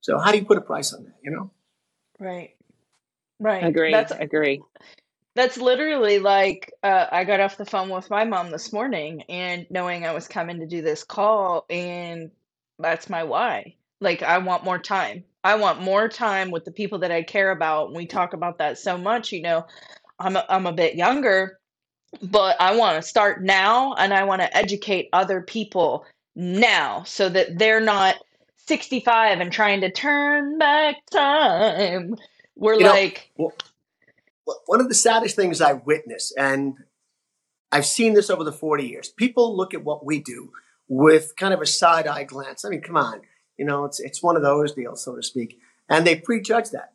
So 0.00 0.18
how 0.18 0.32
do 0.32 0.38
you 0.38 0.44
put 0.44 0.58
a 0.58 0.62
price 0.62 0.92
on 0.92 1.04
that, 1.04 1.14
you 1.22 1.30
know? 1.30 1.50
Right. 2.18 2.56
Right. 3.38 3.64
Agree. 3.64 3.92
That's 3.92 4.12
agree. 4.12 4.62
That's 5.34 5.56
literally 5.56 6.18
like 6.18 6.72
uh, 6.82 7.06
I 7.10 7.24
got 7.24 7.40
off 7.40 7.56
the 7.56 7.64
phone 7.64 7.88
with 7.88 8.10
my 8.10 8.24
mom 8.24 8.50
this 8.50 8.72
morning 8.72 9.22
and 9.28 9.66
knowing 9.70 10.04
I 10.04 10.12
was 10.12 10.28
coming 10.28 10.60
to 10.60 10.66
do 10.66 10.82
this 10.82 11.04
call 11.04 11.64
and 11.70 12.30
that's 12.78 13.08
my 13.08 13.24
why. 13.24 13.76
Like 14.00 14.22
I 14.22 14.38
want 14.38 14.64
more 14.64 14.78
time. 14.78 15.24
I 15.44 15.56
want 15.56 15.80
more 15.80 16.08
time 16.08 16.50
with 16.50 16.64
the 16.64 16.70
people 16.70 16.98
that 17.00 17.10
I 17.10 17.22
care 17.22 17.50
about. 17.50 17.94
We 17.94 18.06
talk 18.06 18.32
about 18.32 18.58
that 18.58 18.78
so 18.78 18.96
much, 18.96 19.32
you 19.32 19.42
know. 19.42 19.66
I'm 20.18 20.36
a, 20.36 20.44
I'm 20.48 20.66
a 20.66 20.72
bit 20.72 20.94
younger, 20.94 21.58
but 22.22 22.60
I 22.60 22.76
want 22.76 22.96
to 22.96 23.08
start 23.08 23.42
now 23.42 23.94
and 23.94 24.14
I 24.14 24.24
want 24.24 24.42
to 24.42 24.56
educate 24.56 25.08
other 25.12 25.40
people 25.40 26.04
now 26.36 27.02
so 27.02 27.28
that 27.28 27.58
they're 27.58 27.80
not 27.80 28.16
65 28.66 29.40
and 29.40 29.52
trying 29.52 29.80
to 29.80 29.90
turn 29.90 30.58
back 30.58 30.96
time 31.10 32.16
we're 32.56 32.74
you 32.74 32.86
like. 32.86 33.30
Know, 33.38 33.52
one 34.66 34.80
of 34.80 34.88
the 34.88 34.94
saddest 34.94 35.36
things 35.36 35.60
I 35.60 35.74
witness, 35.74 36.32
and 36.36 36.74
I've 37.70 37.86
seen 37.86 38.14
this 38.14 38.30
over 38.30 38.44
the 38.44 38.52
40 38.52 38.86
years, 38.86 39.08
people 39.08 39.56
look 39.56 39.74
at 39.74 39.84
what 39.84 40.04
we 40.04 40.20
do 40.20 40.52
with 40.88 41.34
kind 41.36 41.54
of 41.54 41.60
a 41.60 41.66
side 41.66 42.06
eye 42.06 42.24
glance. 42.24 42.64
I 42.64 42.68
mean, 42.68 42.82
come 42.82 42.96
on. 42.96 43.22
You 43.62 43.68
know, 43.68 43.84
it's, 43.84 44.00
it's 44.00 44.20
one 44.20 44.34
of 44.34 44.42
those 44.42 44.72
deals, 44.72 45.04
so 45.04 45.14
to 45.14 45.22
speak. 45.22 45.60
And 45.88 46.04
they 46.04 46.16
prejudge 46.16 46.70
that. 46.70 46.94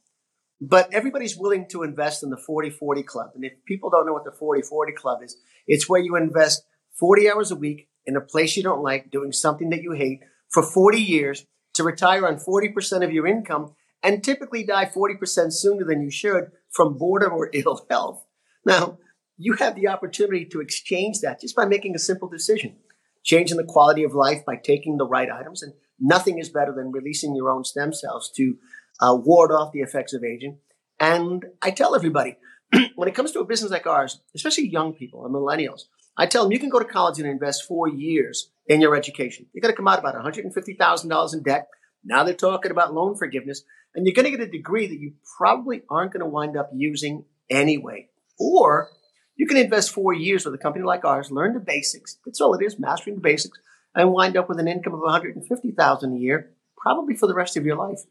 But 0.60 0.94
everybody's 0.94 1.38
willing 1.38 1.66
to 1.70 1.84
invest 1.84 2.24
in 2.24 2.30
the 2.30 2.36
40 2.36 2.72
40 2.72 3.04
club. 3.04 3.30
And 3.36 3.46
if 3.46 3.54
people 3.66 3.90
don't 3.90 4.06
know 4.06 4.12
what 4.12 4.26
the 4.26 4.34
40 4.34 4.64
40 4.64 4.92
club 4.92 5.24
is, 5.24 5.38
it's 5.66 5.88
where 5.88 6.02
you 6.02 6.18
invest 6.18 6.66
40 7.00 7.32
hours 7.32 7.52
a 7.52 7.56
week 7.56 7.88
in 8.06 8.18
a 8.18 8.22
place 8.22 8.58
you 8.58 8.64
don't 8.64 8.84
like, 8.84 9.10
doing 9.10 9.32
something 9.32 9.70
that 9.70 9.82
you 9.82 9.94
hate 9.94 10.20
for 10.50 10.62
40 10.62 11.02
years 11.02 11.46
to 11.76 11.86
retire 11.86 12.28
on 12.28 12.36
40% 12.36 13.02
of 13.02 13.14
your 13.14 13.26
income 13.26 13.74
and 14.04 14.22
typically 14.22 14.66
die 14.66 14.92
40% 14.94 15.54
sooner 15.54 15.86
than 15.86 16.02
you 16.02 16.12
should 16.12 16.52
from 16.70 16.98
boredom 16.98 17.32
or 17.32 17.50
ill 17.54 17.86
health. 17.90 18.26
Now, 18.66 18.98
you 19.38 19.54
have 19.54 19.76
the 19.76 19.88
opportunity 19.88 20.44
to 20.48 20.60
exchange 20.60 21.22
that 21.22 21.40
just 21.40 21.56
by 21.56 21.64
making 21.64 21.96
a 21.96 22.00
simple 22.00 22.28
decision, 22.28 22.76
changing 23.24 23.56
the 23.56 23.64
quality 23.64 24.04
of 24.04 24.14
life 24.14 24.44
by 24.46 24.58
taking 24.58 24.98
the 24.98 25.08
right 25.08 25.32
items. 25.32 25.64
And 25.64 25.72
nothing 26.00 26.40
is 26.40 26.50
better 26.50 26.74
than 26.74 26.92
releasing 26.92 27.36
your 27.36 27.50
own 27.50 27.64
stem 27.64 27.94
cells 27.94 28.32
to 28.36 28.58
uh, 29.02 29.16
ward 29.16 29.52
off 29.52 29.72
the 29.72 29.82
effects 29.82 30.14
of 30.14 30.24
aging 30.24 30.58
And 31.00 31.46
I 31.62 31.72
tell 31.72 31.96
everybody, 31.96 32.38
when 32.96 33.08
it 33.08 33.16
comes 33.16 33.32
to 33.32 33.40
a 33.40 33.46
business 33.46 33.72
like 33.72 33.88
ours, 33.88 34.20
especially 34.36 34.68
young 34.68 34.94
people 34.94 35.26
and 35.26 35.34
millennials, 35.34 35.84
I 36.18 36.26
tell 36.26 36.44
them 36.44 36.52
you 36.52 36.60
can 36.60 36.70
go 36.70 36.80
to 36.80 36.86
college 36.86 37.20
and 37.20 37.28
invest 37.28 37.66
four 37.68 37.88
years 37.88 38.50
in 38.68 38.82
your 38.82 38.96
education. 38.96 39.46
You're 39.54 39.62
going 39.62 39.72
to 39.72 39.78
come 39.78 39.88
out 39.88 40.00
about 40.00 40.16
$150,000 40.16 41.34
in 41.34 41.44
debt. 41.44 41.68
Now 42.04 42.24
they're 42.24 42.34
talking 42.34 42.72
about 42.72 42.94
loan 42.94 43.16
forgiveness, 43.16 43.64
and 43.94 44.06
you're 44.06 44.16
going 44.16 44.26
to 44.26 44.32
get 44.32 44.48
a 44.48 44.52
degree 44.52 44.88
that 44.88 45.00
you 45.00 45.14
probably 45.38 45.84
aren't 45.90 46.14
going 46.14 46.22
to 46.22 46.30
wind 46.30 46.58
up 46.58 46.72
using 46.74 47.26
anyway. 47.50 48.10
Or 48.40 48.90
you 49.36 49.46
can 49.46 49.58
invest 49.58 49.92
four 49.92 50.14
years 50.14 50.46
with 50.46 50.56
a 50.56 50.58
company 50.58 50.84
like 50.84 51.06
ours, 51.06 51.32
learn 51.32 51.54
the 51.54 51.60
basics. 51.60 52.18
That's 52.26 52.42
all 52.42 52.56
it 52.56 52.66
is, 52.66 52.80
mastering 52.80 53.16
the 53.16 53.22
basics, 53.22 53.60
and 53.98 54.14
wind 54.14 54.38
up 54.38 54.48
with 54.48 54.60
an 54.60 54.68
income 54.68 54.94
of 54.94 55.02
150,000 55.02 56.14
a 56.14 56.18
year, 56.18 56.52
probably 56.78 57.16
for 57.16 57.28
the 57.28 57.34
rest 57.34 57.58
of 57.58 57.66
your 57.66 57.76
life. 57.76 58.02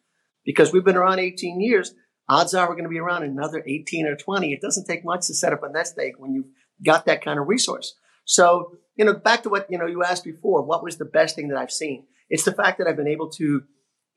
Because 0.44 0.72
we've 0.72 0.84
been 0.84 0.96
around 0.96 1.20
18 1.20 1.60
years, 1.60 1.94
odds 2.28 2.54
are 2.54 2.68
we're 2.68 2.74
going 2.74 2.84
to 2.84 2.90
be 2.90 2.98
around 2.98 3.22
another 3.22 3.62
18 3.64 4.06
or 4.06 4.16
20. 4.16 4.52
It 4.52 4.60
doesn't 4.60 4.86
take 4.86 5.04
much 5.04 5.28
to 5.28 5.34
set 5.34 5.52
up 5.52 5.62
a 5.62 5.70
nest 5.70 5.96
egg 5.98 6.14
when 6.18 6.34
you've 6.34 6.48
got 6.84 7.06
that 7.06 7.24
kind 7.24 7.38
of 7.38 7.46
resource. 7.46 7.94
So, 8.24 8.76
you 8.96 9.04
know, 9.04 9.14
back 9.14 9.44
to 9.44 9.48
what, 9.48 9.70
you 9.70 9.78
know, 9.78 9.86
you 9.86 10.02
asked 10.02 10.24
before, 10.24 10.62
what 10.62 10.82
was 10.82 10.98
the 10.98 11.04
best 11.04 11.36
thing 11.36 11.48
that 11.48 11.58
I've 11.58 11.70
seen? 11.70 12.06
It's 12.28 12.44
the 12.44 12.52
fact 12.52 12.78
that 12.78 12.88
I've 12.88 12.96
been 12.96 13.06
able 13.06 13.30
to 13.30 13.62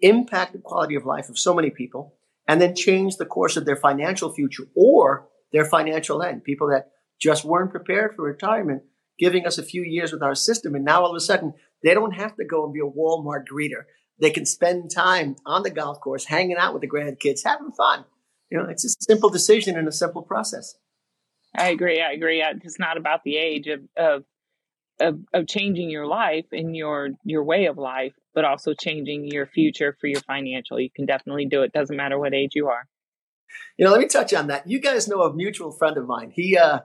impact 0.02 0.54
the 0.54 0.60
quality 0.60 0.96
of 0.96 1.06
life 1.06 1.30
of 1.30 1.38
so 1.38 1.54
many 1.54 1.70
people 1.70 2.16
and 2.48 2.60
then 2.60 2.76
change 2.76 3.18
the 3.18 3.26
course 3.26 3.58
of 3.58 3.66
their 3.66 3.76
financial 3.76 4.34
future 4.34 4.64
or 4.76 5.28
their 5.54 5.66
financial 5.66 6.24
end. 6.24 6.44
People 6.44 6.70
that 6.70 6.90
just 7.22 7.46
weren't 7.46 7.70
prepared 7.70 8.16
for 8.16 8.24
retirement, 8.24 8.82
giving 9.20 9.46
us 9.46 9.58
a 9.58 9.64
few 9.64 9.84
years 9.84 10.12
with 10.12 10.24
our 10.24 10.36
system. 10.36 10.74
And 10.76 10.86
now 10.86 11.04
all 11.04 11.10
of 11.10 11.16
a 11.16 11.20
sudden, 11.20 11.54
they 11.84 11.94
don't 11.94 12.16
have 12.16 12.36
to 12.38 12.46
go 12.46 12.64
and 12.64 12.74
be 12.74 12.80
a 12.80 12.84
Walmart 12.84 13.44
greeter. 13.52 13.84
They 14.20 14.32
can 14.32 14.46
spend 14.46 14.92
time 14.92 15.36
on 15.46 15.64
the 15.64 15.70
golf 15.70 16.00
course, 16.02 16.26
hanging 16.26 16.58
out 16.58 16.74
with 16.74 16.82
the 16.82 16.90
grandkids, 16.90 17.42
having 17.46 17.72
fun. 17.72 18.06
You 18.50 18.58
know, 18.58 18.66
it's 18.66 18.86
a 18.86 18.90
simple 19.02 19.30
decision 19.30 19.78
and 19.78 19.88
a 19.88 19.92
simple 19.92 20.24
process. 20.24 20.76
I 21.56 21.70
agree. 21.70 22.02
I 22.02 22.12
agree. 22.12 22.42
It's 22.42 22.80
not 22.80 22.98
about 22.98 23.24
the 23.24 23.38
age 23.38 23.68
of, 23.68 23.82
of 23.98 24.24
of 25.00 25.20
of 25.34 25.48
changing 25.48 25.90
your 25.90 26.06
life 26.06 26.46
and 26.52 26.76
your 26.76 27.10
your 27.24 27.44
way 27.44 27.66
of 27.66 27.78
life, 27.78 28.14
but 28.34 28.46
also 28.46 28.74
changing 28.74 29.28
your 29.28 29.48
future 29.48 29.96
for 30.00 30.08
your 30.08 30.22
financial. 30.22 30.80
You 30.80 30.90
can 30.94 31.06
definitely 31.06 31.46
do 31.46 31.64
it. 31.64 31.72
Doesn't 31.72 31.96
matter 31.96 32.20
what 32.20 32.34
age 32.34 32.52
you 32.54 32.68
are. 32.68 32.86
You 33.78 33.86
know, 33.86 33.92
let 33.92 34.02
me 34.02 34.08
touch 34.08 34.34
on 34.34 34.48
that. 34.48 34.70
You 34.70 34.80
guys 34.80 35.08
know 35.08 35.22
a 35.22 35.34
mutual 35.34 35.72
friend 35.72 35.98
of 35.98 36.06
mine. 36.06 36.32
He 36.36 36.58
uh, 36.58 36.80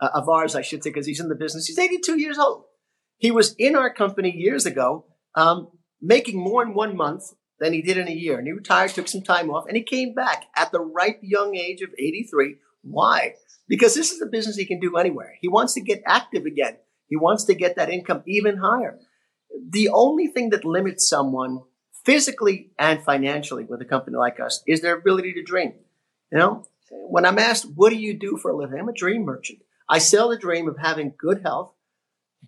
uh 0.00 0.08
of 0.14 0.28
ours, 0.28 0.54
I 0.54 0.62
should 0.62 0.82
say, 0.82 0.90
because 0.90 1.06
he's 1.06 1.20
in 1.20 1.28
the 1.28 1.34
business. 1.34 1.66
He's 1.66 1.78
82 1.78 2.18
years 2.18 2.38
old. 2.38 2.64
He 3.18 3.30
was 3.30 3.54
in 3.58 3.76
our 3.76 3.92
company 3.92 4.30
years 4.30 4.66
ago, 4.66 5.06
um, 5.34 5.68
making 6.00 6.38
more 6.38 6.62
in 6.62 6.74
one 6.74 6.96
month 6.96 7.32
than 7.58 7.72
he 7.72 7.82
did 7.82 7.96
in 7.96 8.08
a 8.08 8.12
year. 8.12 8.38
And 8.38 8.46
he 8.46 8.52
retired, 8.52 8.90
took 8.90 9.08
some 9.08 9.22
time 9.22 9.50
off, 9.50 9.66
and 9.66 9.76
he 9.76 9.82
came 9.82 10.14
back 10.14 10.44
at 10.54 10.72
the 10.72 10.80
ripe 10.80 11.20
young 11.22 11.56
age 11.56 11.80
of 11.80 11.90
83. 11.98 12.56
Why? 12.82 13.34
Because 13.68 13.94
this 13.94 14.12
is 14.12 14.20
a 14.20 14.26
business 14.26 14.56
he 14.56 14.66
can 14.66 14.80
do 14.80 14.96
anywhere. 14.96 15.34
He 15.40 15.48
wants 15.48 15.74
to 15.74 15.80
get 15.80 16.02
active 16.06 16.44
again. 16.44 16.76
He 17.08 17.16
wants 17.16 17.44
to 17.44 17.54
get 17.54 17.76
that 17.76 17.90
income 17.90 18.22
even 18.26 18.58
higher. 18.58 18.98
The 19.70 19.88
only 19.88 20.26
thing 20.26 20.50
that 20.50 20.64
limits 20.64 21.08
someone 21.08 21.60
physically 22.04 22.70
and 22.78 23.02
financially 23.02 23.64
with 23.64 23.80
a 23.80 23.84
company 23.84 24.16
like 24.16 24.38
us 24.38 24.62
is 24.66 24.80
their 24.80 24.96
ability 24.96 25.32
to 25.34 25.42
dream. 25.42 25.72
You 26.30 26.38
know, 26.38 26.66
when 26.90 27.24
I'm 27.24 27.38
asked, 27.38 27.66
what 27.74 27.90
do 27.90 27.96
you 27.96 28.18
do 28.18 28.36
for 28.36 28.50
a 28.50 28.56
living? 28.56 28.78
I'm 28.78 28.88
a 28.88 28.92
dream 28.92 29.24
merchant. 29.24 29.60
I 29.88 29.98
sell 29.98 30.28
the 30.28 30.38
dream 30.38 30.68
of 30.68 30.78
having 30.78 31.14
good 31.16 31.42
health 31.42 31.72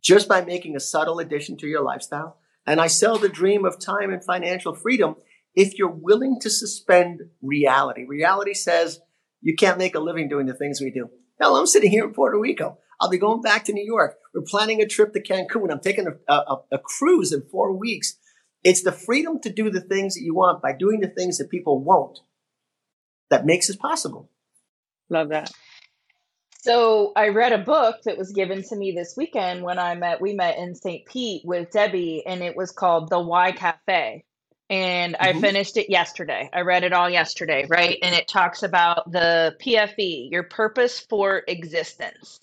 just 0.00 0.28
by 0.28 0.45
making 0.45 0.76
a 0.76 0.80
subtle 0.80 1.18
addition 1.18 1.57
to 1.59 1.66
your 1.66 1.83
lifestyle. 1.83 2.38
And 2.66 2.80
I 2.80 2.87
sell 2.87 3.18
the 3.18 3.28
dream 3.28 3.64
of 3.64 3.80
time 3.80 4.12
and 4.12 4.23
financial 4.23 4.75
freedom 4.75 5.16
if 5.54 5.78
you're 5.78 5.88
willing 5.88 6.38
to 6.40 6.50
suspend 6.50 7.23
reality. 7.42 8.04
Reality 8.04 8.54
says 8.54 9.00
you 9.40 9.57
can't 9.57 9.78
make 9.78 9.95
a 9.95 10.00
living 10.00 10.28
doing 10.28 10.47
the 10.47 10.54
things 10.54 10.80
we 10.80 10.90
do. 10.90 11.09
Hell, 11.40 11.57
I'm 11.57 11.66
sitting 11.66 11.90
here 11.90 12.04
in 12.04 12.12
Puerto 12.12 12.38
Rico. 12.38 12.78
I'll 13.00 13.11
be 13.11 13.18
going 13.18 13.40
back 13.40 13.64
to 13.64 13.73
New 13.73 13.85
York. 13.85 14.18
We're 14.35 14.42
planning 14.42 14.83
a 14.83 14.87
trip 14.87 15.12
to 15.12 15.23
Cancun. 15.23 15.71
I'm 15.71 15.80
taking 15.80 16.07
a, 16.07 16.33
a, 16.33 16.57
a 16.73 16.78
cruise 16.78 17.33
in 17.33 17.42
four 17.50 17.73
weeks. 17.73 18.16
It's 18.64 18.83
the 18.83 18.92
freedom 18.92 19.40
to 19.42 19.52
do 19.52 19.71
the 19.71 19.80
things 19.80 20.14
that 20.14 20.23
you 20.23 20.35
want 20.35 20.61
by 20.61 20.73
doing 20.73 21.00
the 21.00 21.09
things 21.09 21.38
that 21.38 21.50
people 21.50 21.83
won't 21.83 22.18
that 23.30 23.47
makes 23.47 23.71
it 23.71 23.78
possible. 23.78 24.30
Love 25.09 25.28
that. 25.28 25.52
So 26.61 27.12
I 27.15 27.29
read 27.29 27.53
a 27.53 27.59
book 27.59 28.03
that 28.05 28.19
was 28.19 28.33
given 28.33 28.62
to 28.65 28.77
me 28.77 28.93
this 28.93 29.15
weekend 29.17 29.62
when 29.62 29.79
I 29.79 29.95
met 29.95 30.21
we 30.21 30.33
met 30.33 30.59
in 30.59 30.75
St. 30.75 31.07
Pete 31.07 31.43
with 31.45 31.71
Debbie 31.71 32.25
and 32.27 32.43
it 32.43 32.57
was 32.57 32.73
called 32.73 33.11
The 33.11 33.21
Why 33.21 33.53
Cafe. 33.53 34.25
And 34.69 35.15
mm-hmm. 35.15 35.38
I 35.38 35.41
finished 35.41 35.77
it 35.77 35.88
yesterday. 35.88 36.50
I 36.53 36.61
read 36.62 36.83
it 36.83 36.93
all 36.93 37.09
yesterday, 37.09 37.67
right? 37.69 37.97
And 38.03 38.15
it 38.15 38.27
talks 38.27 38.65
about 38.65 39.11
the 39.11 39.57
PFE, 39.65 40.31
your 40.33 40.43
purpose 40.43 40.99
for 40.99 41.43
existence 41.47 42.41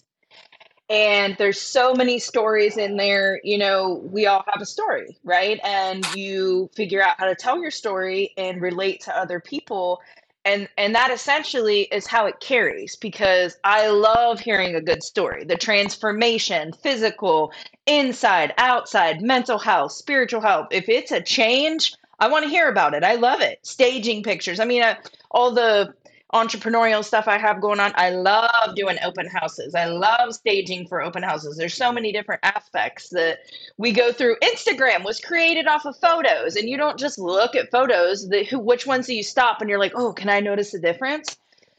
and 0.90 1.36
there's 1.38 1.60
so 1.60 1.94
many 1.94 2.20
stories 2.20 2.78
in 2.78 2.96
there 2.96 3.40
you 3.44 3.58
know 3.58 4.04
we 4.12 4.28
all 4.28 4.44
have 4.48 4.62
a 4.62 4.66
story 4.66 5.18
right 5.24 5.60
and 5.64 6.06
you 6.16 6.70
figure 6.76 7.02
out 7.02 7.16
how 7.18 7.26
to 7.26 7.36
tell 7.36 7.60
your 7.60 7.72
story 7.72 8.34
and 8.38 8.62
relate 8.62 9.02
to 9.02 9.18
other 9.18 9.40
people 9.40 10.00
and 10.46 10.70
and 10.78 10.96
that 10.96 11.12
essentially 11.12 11.82
is 11.92 12.08
how 12.08 12.26
it 12.28 12.40
carries 12.40 12.96
because 12.96 13.58
i 13.64 13.88
love 13.88 14.40
hearing 14.40 14.76
a 14.76 14.82
good 14.82 15.04
story. 15.04 15.44
The 15.44 15.58
transformation 15.58 16.72
physical 16.72 17.52
inside 17.88 18.54
outside 18.58 19.22
mental 19.22 19.58
health 19.60 19.92
spiritual 19.92 20.42
health. 20.42 20.68
If 20.72 20.88
it's 20.88 21.12
a 21.12 21.22
change 21.22 21.94
i 22.20 22.28
want 22.30 22.44
to 22.44 22.50
hear 22.50 22.70
about 22.70 22.94
it. 22.94 23.04
I 23.04 23.16
love 23.16 23.42
it. 23.42 23.60
Staging 23.64 24.24
pictures. 24.24 24.60
I 24.60 24.66
mean 24.66 24.84
uh, 24.84 24.96
all 25.32 25.52
the 25.52 25.94
entrepreneurial 26.36 27.02
stuff 27.02 27.30
I 27.30 27.38
have 27.38 27.62
going 27.62 27.80
on. 27.80 27.94
I 27.96 28.10
love 28.10 28.76
doing 28.76 28.98
open 29.06 29.26
houses. 29.28 29.74
I 29.74 29.86
love 29.86 30.36
staging 30.36 30.86
for 30.86 31.02
open 31.02 31.24
houses. 31.24 31.56
There's 31.56 31.74
so 31.74 31.94
many 31.94 32.12
different 32.12 32.42
aspects 32.44 33.08
that 33.12 33.40
we 33.78 33.94
go 33.94 34.12
through. 34.12 34.36
Instagram 34.44 35.06
was 35.06 35.22
created 35.22 35.66
off 35.66 35.86
of 35.86 35.96
photos, 35.98 36.58
and 36.58 36.68
you 36.68 36.76
don't 36.76 37.00
just 37.00 37.18
look 37.18 37.56
at 37.56 37.72
photos. 37.72 38.28
The 38.28 38.44
who, 38.44 38.60
which 38.60 38.86
ones 38.86 39.08
do 39.08 39.16
you 39.16 39.24
stop 39.24 39.62
and 39.62 39.70
you're 39.70 39.80
like, 39.80 39.94
oh, 39.96 40.12
can 40.12 40.28
I 40.28 40.42
notice 40.42 40.74
a 40.74 40.80
difference? 40.80 41.38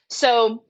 So 0.08 0.62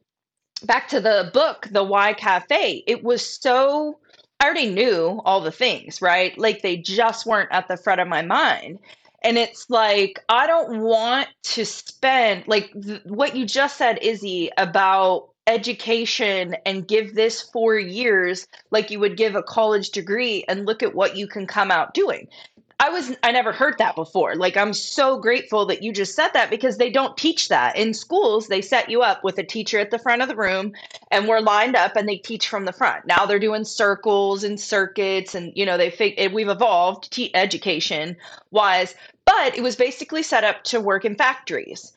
back 0.65 0.89
to 0.89 1.01
the 1.01 1.31
book, 1.33 1.69
The 1.71 1.85
Why 1.85 2.13
Cafe. 2.13 2.83
It 2.89 3.05
was 3.05 3.25
so 3.25 4.01
I 4.41 4.47
already 4.47 4.69
knew 4.69 5.23
all 5.25 5.41
the 5.41 5.53
things, 5.53 6.03
right? 6.03 6.37
Like 6.37 6.63
they 6.63 6.77
just 6.77 7.25
weren't 7.25 7.53
at 7.53 7.69
the 7.69 7.77
front 7.77 8.01
of 8.01 8.09
my 8.09 8.23
mind. 8.23 8.81
And 9.27 9.37
it's 9.39 9.69
like, 9.69 10.21
I 10.29 10.47
don't 10.47 10.83
want 10.83 11.27
to 11.43 11.67
spend, 11.67 12.45
like 12.47 12.73
th- 12.81 13.03
what 13.07 13.35
you 13.35 13.45
just 13.45 13.77
said, 13.77 13.99
Izzy, 14.01 14.51
about 14.57 15.31
education 15.49 16.55
and 16.65 16.87
give 16.87 17.17
this 17.17 17.43
four 17.43 17.77
years 17.77 18.47
like 18.71 18.93
you 18.93 19.01
would 19.01 19.17
give 19.17 19.35
a 19.35 19.43
college 19.43 19.91
degree 19.91 20.45
and 20.49 20.65
look 20.65 20.81
at 20.85 20.95
what 20.95 21.17
you 21.17 21.27
can 21.27 21.45
come 21.45 21.73
out 21.73 21.93
doing. 21.93 22.29
I 22.79 22.91
was 22.91 23.17
I 23.23 23.33
never 23.33 23.53
heard 23.53 23.79
that 23.79 23.97
before. 23.97 24.35
Like 24.37 24.57
I'm 24.57 24.75
so 24.75 25.19
grateful 25.19 25.65
that 25.67 25.83
you 25.83 25.93
just 25.93 26.15
said 26.15 26.29
that 26.35 26.51
because 26.51 26.77
they 26.77 26.91
don't 26.91 27.17
teach 27.17 27.49
that. 27.49 27.77
In 27.77 27.95
schools, 27.95 28.49
they 28.49 28.61
set 28.61 28.91
you 28.91 29.01
up 29.01 29.25
with 29.25 29.39
a 29.39 29.43
teacher 29.43 29.79
at 29.79 29.91
the 29.91 29.99
front 29.99 30.21
of 30.21 30.29
the 30.29 30.37
room 30.37 30.73
and 31.11 31.27
we're 31.27 31.41
lined 31.41 31.75
up 31.75 31.97
and 31.97 32.07
they 32.07 32.19
teach 32.19 32.49
from 32.49 32.67
the 32.67 32.73
front. 32.75 33.07
Now 33.07 33.25
they're 33.25 33.39
doing 33.39 33.65
circles 33.65 34.45
and 34.45 34.61
circuits 34.61 35.35
and 35.35 35.53
you 35.57 35.65
know 35.65 35.79
they 35.79 35.91
fig- 35.91 36.33
we've 36.35 36.51
evolved 36.51 37.11
te- 37.11 37.35
education 37.35 38.17
wise, 38.51 38.95
but 39.27 39.57
it 39.57 39.63
was 39.63 39.77
basically 39.77 40.23
set 40.23 40.45
up 40.45 40.65
to 40.65 40.81
work 40.81 41.05
in 41.05 41.15
factories. 41.17 41.93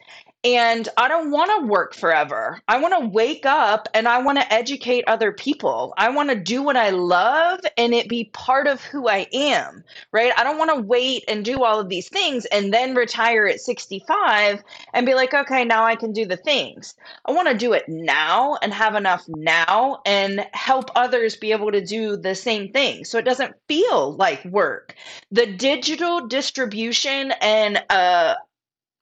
And 0.46 0.88
I 0.96 1.10
don't 1.10 1.32
want 1.32 1.52
to 1.52 1.68
work 1.68 1.94
forever. 1.94 2.62
I 2.70 2.80
want 2.80 2.94
to 2.98 3.10
wake 3.10 3.46
up 3.46 3.90
and 3.94 4.08
I 4.08 4.20
want 4.22 4.38
to 4.38 4.54
educate 4.54 5.04
other 5.06 5.34
people. 5.34 5.94
I 5.98 6.10
want 6.10 6.30
to 6.30 6.36
do 6.36 6.64
what 6.64 6.78
I 6.78 6.92
love 6.92 7.60
and 7.78 7.94
it 7.94 8.08
be 8.08 8.30
part 8.32 8.66
of 8.66 8.82
who 8.82 9.10
I 9.10 9.28
am, 9.34 9.84
right? 10.14 10.32
I 10.38 10.46
don't 10.46 10.58
want 10.58 10.74
to 10.74 10.82
wait 10.82 11.26
and 11.28 11.44
do 11.44 11.64
all 11.66 11.78
of 11.78 11.90
these 11.90 12.08
things 12.08 12.46
and 12.46 12.74
then 12.74 12.96
retire 12.96 13.48
at 13.48 13.60
65 13.60 14.64
and 14.94 15.06
be 15.06 15.14
like, 15.14 15.34
okay, 15.34 15.66
now 15.66 15.84
I 15.84 15.98
can 15.98 16.14
do 16.14 16.26
the 16.26 16.38
things. 16.38 16.96
I 17.26 17.34
want 17.34 17.50
to 17.50 17.54
do 17.54 17.74
it 17.74 17.90
now 17.90 18.58
and 18.62 18.74
have 18.74 18.96
enough 18.96 19.26
now 19.28 20.02
and 20.06 20.48
help 20.54 20.90
others 20.96 21.36
be 21.36 21.52
able 21.52 21.74
to 21.74 21.84
do 21.84 22.16
the 22.16 22.34
same 22.34 22.72
thing 22.72 23.04
so 23.04 23.18
it 23.18 23.26
doesn't 23.26 23.56
feel 23.68 24.16
like 24.16 24.46
work. 24.46 24.96
The 25.32 25.48
digital 25.48 26.28
distribution 26.28 27.34
and 27.42 27.84
uh, 27.90 28.36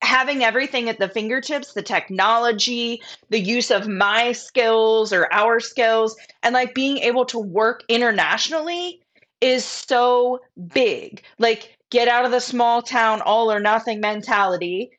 having 0.01 0.43
everything 0.43 0.89
at 0.89 0.99
the 0.99 1.09
fingertips 1.09 1.73
the 1.73 1.81
technology 1.81 3.01
the 3.29 3.39
use 3.39 3.71
of 3.71 3.87
my 3.87 4.31
skills 4.31 5.11
or 5.11 5.31
our 5.33 5.59
skills 5.59 6.15
and 6.43 6.53
like 6.53 6.75
being 6.75 6.97
able 6.99 7.25
to 7.25 7.39
work 7.39 7.83
internationally 7.89 9.01
is 9.41 9.65
so 9.65 10.39
big 10.73 11.23
like 11.39 11.77
get 11.89 12.07
out 12.07 12.25
of 12.25 12.31
the 12.31 12.39
small 12.39 12.81
town 12.81 13.21
all 13.21 13.51
or 13.51 13.59
nothing 13.59 13.99
mentality 13.99 14.91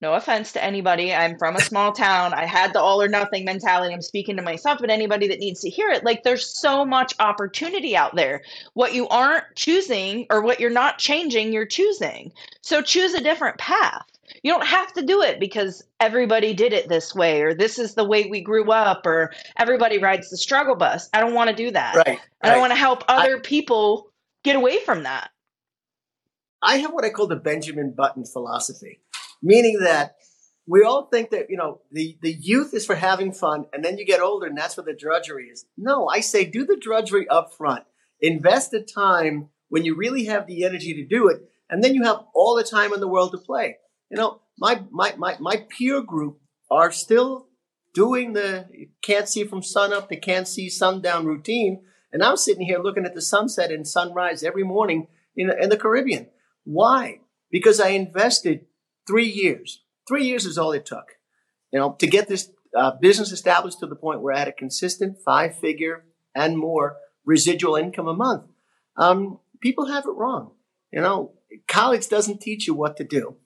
no 0.00 0.14
offense 0.14 0.52
to 0.52 0.64
anybody. 0.64 1.12
I'm 1.12 1.36
from 1.36 1.56
a 1.56 1.60
small 1.60 1.92
town. 1.92 2.32
I 2.32 2.46
had 2.46 2.72
the 2.72 2.80
all 2.80 3.02
or 3.02 3.08
nothing 3.08 3.44
mentality. 3.44 3.92
I'm 3.92 4.00
speaking 4.00 4.34
to 4.36 4.42
myself, 4.42 4.78
but 4.80 4.88
anybody 4.88 5.28
that 5.28 5.40
needs 5.40 5.60
to 5.60 5.68
hear 5.68 5.90
it, 5.90 6.04
like 6.04 6.22
there's 6.22 6.58
so 6.58 6.86
much 6.86 7.12
opportunity 7.18 7.94
out 7.94 8.16
there. 8.16 8.40
What 8.72 8.94
you 8.94 9.06
aren't 9.08 9.44
choosing 9.56 10.26
or 10.30 10.40
what 10.40 10.58
you're 10.58 10.70
not 10.70 10.98
changing, 10.98 11.52
you're 11.52 11.66
choosing. 11.66 12.32
So 12.62 12.80
choose 12.80 13.12
a 13.12 13.22
different 13.22 13.58
path. 13.58 14.06
You 14.42 14.52
don't 14.52 14.66
have 14.66 14.92
to 14.94 15.02
do 15.02 15.22
it 15.22 15.38
because 15.38 15.82
everybody 15.98 16.54
did 16.54 16.72
it 16.72 16.88
this 16.88 17.14
way 17.14 17.42
or 17.42 17.54
this 17.54 17.78
is 17.78 17.94
the 17.94 18.04
way 18.04 18.26
we 18.26 18.40
grew 18.40 18.70
up 18.72 19.06
or 19.06 19.32
everybody 19.58 19.98
rides 19.98 20.30
the 20.30 20.38
struggle 20.38 20.76
bus. 20.76 21.08
I 21.12 21.20
don't 21.20 21.34
want 21.34 21.50
to 21.50 21.56
do 21.56 21.70
that. 21.72 21.94
Right. 21.94 22.18
I 22.42 22.50
right. 22.50 22.58
want 22.58 22.72
to 22.72 22.76
help 22.76 23.04
other 23.08 23.36
I, 23.36 23.40
people 23.40 24.12
get 24.42 24.56
away 24.56 24.78
from 24.80 25.02
that. 25.02 25.30
I 26.62 26.76
have 26.78 26.92
what 26.92 27.04
I 27.04 27.10
call 27.10 27.26
the 27.26 27.36
Benjamin 27.36 27.94
Button 27.96 28.24
philosophy 28.24 29.00
meaning 29.42 29.78
that 29.80 30.16
we 30.66 30.82
all 30.82 31.06
think 31.06 31.30
that 31.30 31.46
you 31.48 31.56
know 31.56 31.80
the 31.90 32.16
the 32.22 32.32
youth 32.32 32.74
is 32.74 32.86
for 32.86 32.94
having 32.94 33.32
fun 33.32 33.66
and 33.72 33.84
then 33.84 33.98
you 33.98 34.04
get 34.04 34.20
older 34.20 34.46
and 34.46 34.56
that's 34.56 34.76
where 34.76 34.84
the 34.84 34.94
drudgery 34.94 35.46
is 35.46 35.64
no 35.76 36.08
i 36.08 36.20
say 36.20 36.44
do 36.44 36.64
the 36.64 36.76
drudgery 36.80 37.28
up 37.28 37.52
front 37.54 37.84
invest 38.20 38.70
the 38.70 38.80
time 38.80 39.48
when 39.68 39.84
you 39.84 39.94
really 39.94 40.24
have 40.24 40.46
the 40.46 40.64
energy 40.64 40.94
to 40.94 41.06
do 41.06 41.28
it 41.28 41.42
and 41.68 41.82
then 41.82 41.94
you 41.94 42.02
have 42.02 42.20
all 42.34 42.54
the 42.54 42.64
time 42.64 42.92
in 42.92 43.00
the 43.00 43.08
world 43.08 43.32
to 43.32 43.38
play 43.38 43.76
you 44.10 44.16
know 44.16 44.40
my 44.58 44.82
my 44.90 45.14
my, 45.16 45.36
my 45.40 45.64
peer 45.68 46.00
group 46.00 46.40
are 46.70 46.92
still 46.92 47.46
doing 47.94 48.32
the 48.32 48.66
can't 49.02 49.28
see 49.28 49.44
from 49.44 49.62
sun 49.62 49.92
up 49.92 50.08
to 50.08 50.16
can't 50.16 50.48
see 50.48 50.68
sundown 50.68 51.26
routine 51.26 51.82
and 52.12 52.22
i'm 52.22 52.36
sitting 52.36 52.66
here 52.66 52.78
looking 52.78 53.04
at 53.04 53.14
the 53.14 53.22
sunset 53.22 53.70
and 53.70 53.86
sunrise 53.86 54.42
every 54.42 54.64
morning 54.64 55.08
in, 55.36 55.50
in 55.60 55.68
the 55.68 55.76
caribbean 55.76 56.28
why 56.64 57.20
because 57.50 57.80
i 57.80 57.88
invested 57.88 58.66
three 59.10 59.28
years. 59.28 59.82
Three 60.06 60.24
years 60.24 60.44
is 60.44 60.56
all 60.58 60.72
it 60.72 60.86
took, 60.86 61.18
you 61.72 61.78
know, 61.78 61.96
to 61.98 62.06
get 62.06 62.28
this 62.28 62.50
uh, 62.76 62.92
business 63.00 63.32
established 63.32 63.80
to 63.80 63.86
the 63.86 63.96
point 63.96 64.22
where 64.22 64.34
I 64.34 64.38
had 64.38 64.48
a 64.48 64.52
consistent 64.52 65.18
five 65.24 65.58
figure 65.58 66.04
and 66.34 66.56
more 66.56 66.96
residual 67.24 67.76
income 67.76 68.08
a 68.08 68.14
month. 68.14 68.44
Um, 68.96 69.38
people 69.60 69.86
have 69.86 70.04
it 70.04 70.16
wrong. 70.16 70.52
You 70.92 71.00
know, 71.00 71.32
college 71.68 72.08
doesn't 72.08 72.40
teach 72.40 72.66
you 72.66 72.74
what 72.74 72.96
to 72.96 73.04
do. 73.04 73.36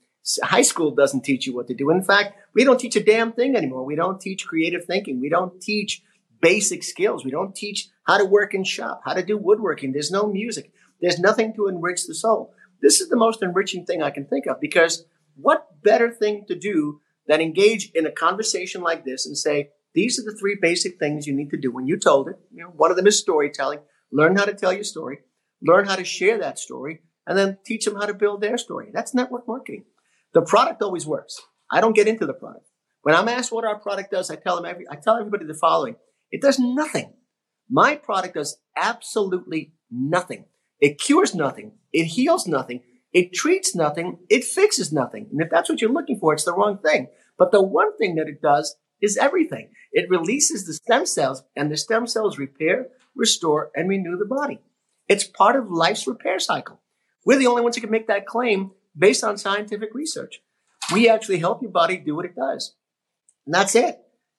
High 0.43 0.63
school 0.63 0.95
doesn't 0.95 1.23
teach 1.23 1.47
you 1.47 1.55
what 1.55 1.67
to 1.69 1.75
do. 1.75 1.91
In 1.91 2.03
fact, 2.03 2.39
we 2.55 2.65
don't 2.65 2.81
teach 2.81 2.97
a 2.97 3.05
damn 3.05 3.33
thing 3.33 3.57
anymore. 3.57 3.85
We 3.85 3.97
don't 3.97 4.21
teach 4.21 4.47
creative 4.47 4.85
thinking. 4.85 5.21
We 5.21 5.29
don't 5.29 5.61
teach 5.61 6.03
basic 6.41 6.83
skills. 6.83 7.25
We 7.25 7.31
don't 7.31 7.55
teach 7.55 7.89
how 8.05 8.19
to 8.19 8.25
work 8.25 8.55
in 8.55 8.65
shop, 8.65 9.03
how 9.05 9.15
to 9.15 9.23
do 9.23 9.37
woodworking. 9.37 9.93
There's 9.93 10.11
no 10.11 10.27
music. 10.27 10.73
There's 11.01 11.19
nothing 11.19 11.55
to 11.55 11.69
enrich 11.69 12.07
the 12.07 12.15
soul. 12.15 12.55
This 12.81 13.01
is 13.01 13.09
the 13.09 13.17
most 13.17 13.43
enriching 13.43 13.85
thing 13.85 14.03
I 14.03 14.11
can 14.11 14.27
think 14.27 14.47
of 14.47 14.61
because 14.61 15.05
what 15.37 15.83
better 15.83 16.11
thing 16.11 16.45
to 16.49 16.55
do 16.55 17.01
than 17.27 17.41
engage 17.41 17.91
in 17.95 18.07
a 18.07 18.13
conversation 18.13 18.83
like 18.83 19.05
this 19.05 19.27
and 19.27 19.37
say, 19.37 19.71
these 19.95 20.19
are 20.19 20.25
the 20.25 20.37
three 20.37 20.57
basic 20.61 20.99
things 20.99 21.27
you 21.27 21.35
need 21.35 21.51
to 21.51 21.57
do 21.57 21.71
when 21.71 21.87
you 21.87 21.99
told 21.99 22.29
it. 22.29 22.37
You 22.53 22.65
know, 22.65 22.71
one 22.71 22.91
of 22.91 22.97
them 22.97 23.07
is 23.07 23.19
storytelling. 23.19 23.81
Learn 24.13 24.37
how 24.37 24.45
to 24.45 24.55
tell 24.55 24.73
your 24.73 24.85
story, 24.85 25.21
learn 25.63 25.87
how 25.87 25.97
to 25.97 26.05
share 26.05 26.39
that 26.39 26.59
story, 26.59 27.03
and 27.27 27.39
then 27.39 27.59
teach 27.65 27.85
them 27.85 27.97
how 27.97 28.07
to 28.07 28.15
build 28.15 28.41
their 28.41 28.59
story. 28.59 28.91
That's 28.93 29.15
network 29.15 29.49
marketing. 29.49 29.85
The 30.35 30.43
product 30.43 30.83
always 30.83 31.07
works. 31.07 31.41
I 31.71 31.81
don't 31.81 31.97
get 31.97 32.09
into 32.09 32.27
the 32.27 32.35
product. 32.35 32.67
When 33.03 33.15
I'm 33.15 33.29
asked 33.29 33.53
what 33.53 33.65
our 33.65 33.79
product 33.79 34.11
does, 34.11 34.31
I 34.31 34.37
tell 34.37 34.57
them 34.57 34.67
every, 34.67 34.85
I 34.91 34.97
tell 34.97 35.17
everybody 35.17 35.47
the 35.47 35.55
following. 35.55 35.97
It 36.31 36.43
does 36.43 36.59
nothing. 36.59 37.15
My 37.71 37.97
product 37.97 38.35
does 38.35 38.59
absolutely 38.77 39.73
nothing. 39.91 40.47
It 40.81 41.01
cures 41.01 41.35
nothing. 41.35 41.73
It 41.93 42.05
heals 42.05 42.47
nothing. 42.47 42.83
It 43.15 43.33
treats 43.33 43.77
nothing, 43.77 44.19
it 44.29 44.45
fixes 44.45 44.93
nothing. 44.93 45.29
And 45.31 45.41
if 45.41 45.49
that's 45.49 45.71
what 45.71 45.81
you're 45.81 45.93
looking 45.93 46.19
for, 46.19 46.35
it's 46.35 46.45
the 46.45 46.53
wrong 46.53 46.79
thing. 46.79 47.07
But 47.39 47.53
the 47.53 47.63
one 47.63 47.97
thing 47.97 48.17
that 48.17 48.27
it 48.27 48.43
does 48.43 48.77
is 49.01 49.17
everything. 49.17 49.71
It 49.93 50.11
releases 50.11 50.67
the 50.67 50.75
stem 50.75 51.07
cells, 51.07 51.45
and 51.55 51.71
the 51.71 51.77
stem 51.77 52.09
cells 52.09 52.39
repair, 52.39 52.89
restore, 53.15 53.71
and 53.77 53.89
renew 53.89 54.17
the 54.19 54.27
body. 54.27 54.59
It's 55.09 55.23
part 55.23 55.55
of 55.55 55.71
life's 55.71 56.09
repair 56.09 56.41
cycle. 56.41 56.81
We're 57.25 57.39
the 57.39 57.47
only 57.47 57.63
ones 57.63 57.77
who 57.77 57.83
can 57.83 57.91
make 57.91 58.09
that 58.09 58.27
claim 58.27 58.73
based 58.97 59.25
on 59.25 59.39
scientific 59.39 59.95
research. 59.95 60.41
We 60.93 61.09
actually 61.09 61.39
help 61.39 61.63
your 61.63 61.71
body 61.71 61.97
do 61.97 62.15
what 62.15 62.27
it 62.27 62.37
does. 62.37 62.75
And 63.47 63.55
that's 63.55 63.75
it. 63.75 63.99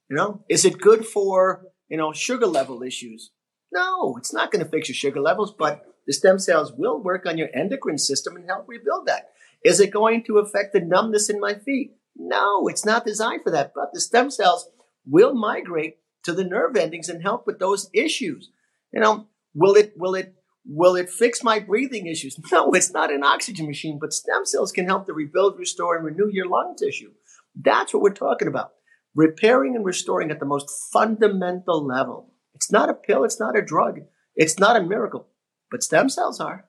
You 0.09 0.15
know, 0.15 0.43
is 0.49 0.65
it 0.65 0.79
good 0.79 1.05
for, 1.05 1.65
you 1.89 1.97
know, 1.97 2.13
sugar 2.13 2.47
level 2.47 2.83
issues? 2.83 3.31
No, 3.71 4.15
it's 4.17 4.33
not 4.33 4.51
going 4.51 4.63
to 4.63 4.69
fix 4.69 4.87
your 4.87 4.95
sugar 4.95 5.19
levels, 5.19 5.53
but 5.57 5.85
the 6.05 6.13
stem 6.13 6.39
cells 6.39 6.71
will 6.73 7.01
work 7.01 7.25
on 7.25 7.37
your 7.37 7.49
endocrine 7.53 7.97
system 7.97 8.35
and 8.35 8.45
help 8.45 8.65
rebuild 8.67 9.07
that. 9.07 9.29
Is 9.63 9.79
it 9.79 9.91
going 9.91 10.23
to 10.25 10.37
affect 10.37 10.73
the 10.73 10.79
numbness 10.79 11.29
in 11.29 11.39
my 11.39 11.55
feet? 11.55 11.95
No, 12.15 12.67
it's 12.67 12.85
not 12.85 13.05
designed 13.05 13.41
for 13.43 13.51
that. 13.51 13.73
But 13.75 13.91
the 13.93 13.99
stem 13.99 14.29
cells 14.29 14.69
will 15.05 15.33
migrate 15.33 15.97
to 16.23 16.33
the 16.33 16.43
nerve 16.43 16.75
endings 16.75 17.09
and 17.09 17.21
help 17.21 17.47
with 17.47 17.59
those 17.59 17.89
issues. 17.93 18.51
You 18.93 19.01
know, 19.01 19.27
will 19.53 19.73
it, 19.73 19.93
will 19.97 20.15
it, 20.15 20.35
will 20.67 20.95
it 20.95 21.09
fix 21.09 21.43
my 21.43 21.59
breathing 21.59 22.07
issues? 22.07 22.37
No, 22.51 22.71
it's 22.71 22.91
not 22.91 23.13
an 23.13 23.23
oxygen 23.23 23.67
machine, 23.67 23.97
but 23.99 24.13
stem 24.13 24.45
cells 24.45 24.71
can 24.71 24.85
help 24.85 25.05
to 25.07 25.13
rebuild, 25.13 25.59
restore, 25.59 25.95
and 25.95 26.05
renew 26.05 26.29
your 26.31 26.47
lung 26.47 26.75
tissue. 26.77 27.11
That's 27.59 27.93
what 27.93 28.03
we're 28.03 28.13
talking 28.13 28.47
about. 28.47 28.71
Repairing 29.13 29.75
and 29.75 29.85
restoring 29.85 30.31
at 30.31 30.39
the 30.39 30.45
most 30.45 30.69
fundamental 30.91 31.85
level. 31.85 32.33
It's 32.53 32.71
not 32.71 32.89
a 32.89 32.93
pill. 32.93 33.23
It's 33.23 33.39
not 33.39 33.57
a 33.57 33.61
drug. 33.61 34.01
It's 34.35 34.59
not 34.59 34.75
a 34.75 34.83
miracle 34.83 35.27
but 35.75 35.83
stem 35.83 36.07
cells 36.07 36.39
are. 36.39 36.65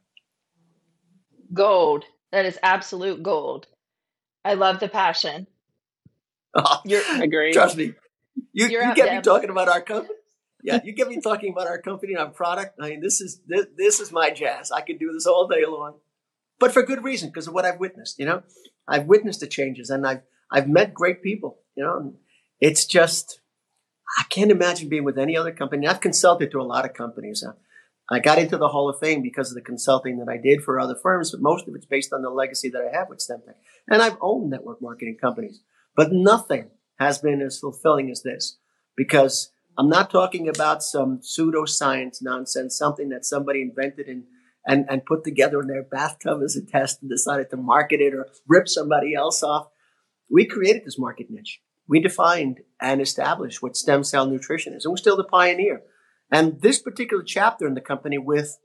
Gold. 1.52 2.04
That 2.32 2.44
is 2.44 2.59
absolute 2.62 3.22
gold. 3.22 3.68
I 4.44 4.54
love 4.54 4.80
the 4.80 4.88
passion. 4.88 5.46
Oh, 6.54 6.80
you're, 6.85 7.02
agree. 7.22 7.52
Trust 7.52 7.76
me. 7.76 7.94
You, 8.52 8.66
you 8.66 8.94
get 8.94 9.14
me 9.14 9.20
talking 9.22 9.50
about 9.50 9.68
our 9.68 9.80
company. 9.80 10.14
Yeah, 10.66 10.81
you 10.83 10.92
get 10.92 11.07
me 11.07 11.20
talking 11.20 11.52
about 11.52 11.68
our 11.68 11.81
company 11.81 12.14
and 12.14 12.20
our 12.20 12.29
product. 12.29 12.81
I 12.81 12.90
mean, 12.90 13.00
this 13.00 13.20
is 13.20 13.40
this, 13.46 13.66
this 13.76 14.00
is 14.00 14.11
my 14.11 14.31
jazz. 14.31 14.72
I 14.72 14.81
could 14.81 14.98
do 14.98 15.12
this 15.12 15.24
all 15.24 15.46
day 15.46 15.64
long, 15.64 15.94
but 16.59 16.72
for 16.72 16.83
good 16.83 17.05
reason 17.05 17.29
because 17.29 17.46
of 17.46 17.55
what 17.55 17.64
I've 17.64 17.79
witnessed. 17.79 18.18
You 18.18 18.26
know, 18.26 18.42
I've 18.88 19.07
witnessed 19.07 19.38
the 19.38 19.46
changes 19.46 19.90
and 19.90 20.05
I've 20.05 20.22
I've 20.50 20.68
met 20.68 20.92
great 20.92 21.22
people. 21.22 21.61
You 21.76 21.85
know, 21.85 22.14
it's 22.61 22.85
just 22.85 23.40
I 24.18 24.24
can't 24.29 24.50
imagine 24.50 24.88
being 24.88 25.05
with 25.05 25.18
any 25.18 25.37
other 25.37 25.52
company. 25.52 25.87
I've 25.87 26.00
consulted 26.00 26.50
to 26.50 26.61
a 26.61 26.64
lot 26.64 26.85
of 26.85 26.94
companies. 26.94 27.44
Uh, 27.46 27.52
I 28.11 28.18
got 28.18 28.40
into 28.40 28.57
the 28.57 28.68
Hall 28.68 28.88
of 28.88 28.98
Fame 28.98 29.22
because 29.22 29.50
of 29.50 29.55
the 29.55 29.61
consulting 29.61 30.18
that 30.18 30.29
I 30.29 30.37
did 30.37 30.64
for 30.64 30.81
other 30.81 30.96
firms, 31.00 31.31
but 31.31 31.40
most 31.40 31.68
of 31.68 31.76
it's 31.76 31.87
based 31.87 32.12
on 32.12 32.22
the 32.22 32.31
legacy 32.31 32.70
that 32.70 32.83
I 32.83 32.96
have 32.96 33.09
with 33.09 33.20
Stemtech. 33.20 33.55
And 33.87 34.02
I've 34.02 34.18
owned 34.20 34.50
network 34.50 34.83
marketing 34.83 35.18
companies, 35.20 35.61
but 35.94 36.11
nothing 36.11 36.70
has 36.98 37.20
been 37.20 37.40
as 37.40 37.61
fulfilling 37.61 38.11
as 38.11 38.22
this 38.22 38.59
because 38.96 39.52
I'm 39.78 39.88
not 39.88 40.10
talking 40.10 40.48
about 40.48 40.82
some 40.82 41.18
pseudoscience 41.18 42.22
nonsense, 42.22 42.78
something 42.78 43.10
that 43.10 43.26
somebody 43.26 43.60
invented 43.60 44.08
and, 44.08 44.24
and, 44.66 44.86
and 44.88 45.04
put 45.04 45.22
together 45.22 45.60
in 45.60 45.68
their 45.68 45.82
bathtub 45.82 46.40
as 46.42 46.56
a 46.56 46.64
test 46.64 47.02
and 47.02 47.10
decided 47.10 47.50
to 47.50 47.56
market 47.56 48.00
it 48.00 48.14
or 48.14 48.26
rip 48.48 48.68
somebody 48.68 49.14
else 49.14 49.42
off. 49.42 49.68
We 50.30 50.46
created 50.46 50.84
this 50.84 50.98
market 50.98 51.26
niche. 51.30 51.60
We 51.88 52.00
defined 52.00 52.60
and 52.80 53.00
established 53.00 53.62
what 53.62 53.76
stem 53.76 54.02
cell 54.02 54.26
nutrition 54.26 54.72
is, 54.72 54.84
and 54.84 54.92
we're 54.92 54.96
still 54.96 55.16
the 55.16 55.24
pioneer. 55.24 55.82
And 56.32 56.60
this 56.60 56.80
particular 56.80 57.22
chapter 57.22 57.66
in 57.66 57.74
the 57.74 57.80
company 57.80 58.18
with 58.18 58.58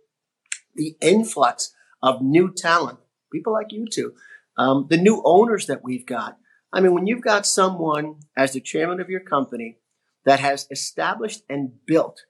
the 0.76 0.95
influx 1.02 1.76
of 2.02 2.21
new 2.21 2.52
talent, 2.52 3.00
people 3.32 3.54
like 3.54 3.71
you 3.71 3.86
two, 3.91 4.13
um, 4.58 4.88
the 4.89 4.97
new 4.97 5.21
owners 5.24 5.67
that 5.67 5.84
we've 5.84 6.06
got. 6.06 6.38
I 6.74 6.80
mean, 6.80 6.93
when 6.93 7.06
you've 7.06 7.21
got 7.21 7.45
someone 7.45 8.21
as 8.36 8.54
the 8.54 8.62
chairman 8.62 9.00
of 9.00 9.10
your 9.10 9.19
company 9.19 9.78
that 10.26 10.40
has 10.40 10.68
established 10.72 11.44
and 11.50 11.72
built 11.86 12.22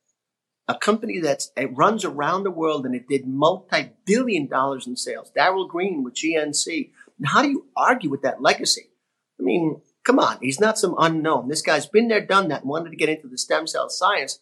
a 0.68 0.78
company 0.78 1.20
that 1.20 1.48
runs 1.72 2.06
around 2.06 2.44
the 2.44 2.52
world 2.52 2.86
and 2.86 2.96
it 2.96 3.08
did 3.08 3.28
multi-billion 3.28 4.48
dollars 4.48 4.88
in 4.88 4.96
sales. 4.96 5.32
Daryl 5.36 5.68
Green 5.68 6.04
with 6.04 6.14
GNC. 6.14 6.92
And 7.18 7.28
how 7.28 7.42
do 7.42 7.50
you 7.50 7.66
argue 7.76 8.10
with 8.10 8.22
that 8.22 8.42
legacy? 8.42 8.90
I 9.40 9.44
mean, 9.44 9.82
come 10.06 10.20
on, 10.20 10.38
he's 10.42 10.60
not 10.60 10.78
some 10.78 10.96
unknown. 10.98 11.50
This 11.50 11.62
guy's 11.62 11.88
been 11.88 12.08
there, 12.08 12.26
done 12.26 12.48
that, 12.50 12.66
wanted 12.66 12.92
to 12.92 12.96
get 12.96 13.10
into 13.10 13.28
the 13.28 13.38
stem 13.38 13.68
cell 13.68 13.90
science 13.90 14.40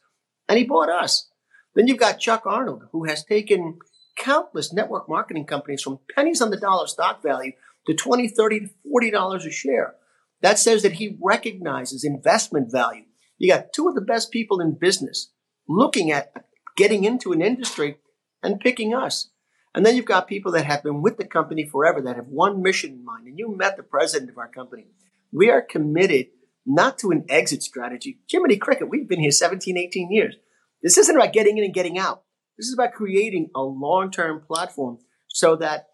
and 0.47 0.57
he 0.57 0.65
bought 0.65 0.89
us. 0.89 1.29
Then 1.73 1.87
you've 1.87 1.97
got 1.97 2.19
Chuck 2.19 2.43
Arnold, 2.45 2.83
who 2.91 3.05
has 3.05 3.23
taken 3.23 3.79
countless 4.17 4.73
network 4.73 5.07
marketing 5.07 5.45
companies 5.45 5.81
from 5.81 5.99
pennies 6.13 6.41
on 6.41 6.49
the 6.51 6.57
dollar 6.57 6.87
stock 6.87 7.23
value 7.23 7.53
to 7.87 7.93
20, 7.93 8.27
30, 8.27 8.59
to 8.59 8.69
$40 8.93 9.45
a 9.45 9.51
share. 9.51 9.95
That 10.41 10.59
says 10.59 10.83
that 10.83 10.93
he 10.93 11.17
recognizes 11.21 12.03
investment 12.03 12.71
value. 12.71 13.05
You 13.39 13.51
got 13.51 13.73
two 13.73 13.87
of 13.87 13.95
the 13.95 14.01
best 14.01 14.31
people 14.31 14.59
in 14.59 14.77
business 14.77 15.31
looking 15.67 16.11
at 16.11 16.31
getting 16.77 17.05
into 17.05 17.31
an 17.31 17.41
industry 17.41 17.97
and 18.43 18.59
picking 18.59 18.93
us. 18.93 19.29
And 19.73 19.85
then 19.85 19.95
you've 19.95 20.05
got 20.05 20.27
people 20.27 20.51
that 20.53 20.65
have 20.65 20.83
been 20.83 21.01
with 21.01 21.17
the 21.17 21.25
company 21.25 21.65
forever 21.65 22.01
that 22.01 22.15
have 22.15 22.27
one 22.27 22.61
mission 22.61 22.91
in 22.91 23.05
mind. 23.05 23.27
And 23.27 23.37
you 23.37 23.55
met 23.55 23.77
the 23.77 23.83
president 23.83 24.29
of 24.29 24.37
our 24.37 24.47
company. 24.47 24.87
We 25.31 25.49
are 25.49 25.61
committed 25.61 26.27
not 26.65 26.97
to 26.99 27.11
an 27.11 27.25
exit 27.29 27.63
strategy. 27.63 28.19
Jiminy 28.29 28.57
Cricket, 28.57 28.89
we've 28.89 29.07
been 29.07 29.19
here 29.19 29.31
17, 29.31 29.77
18 29.77 30.11
years. 30.11 30.35
This 30.81 30.97
isn't 30.97 31.15
about 31.15 31.33
getting 31.33 31.57
in 31.57 31.63
and 31.63 31.73
getting 31.73 31.97
out. 31.97 32.23
This 32.57 32.67
is 32.67 32.73
about 32.73 32.93
creating 32.93 33.49
a 33.55 33.61
long 33.61 34.11
term 34.11 34.41
platform 34.41 34.99
so 35.27 35.55
that 35.57 35.87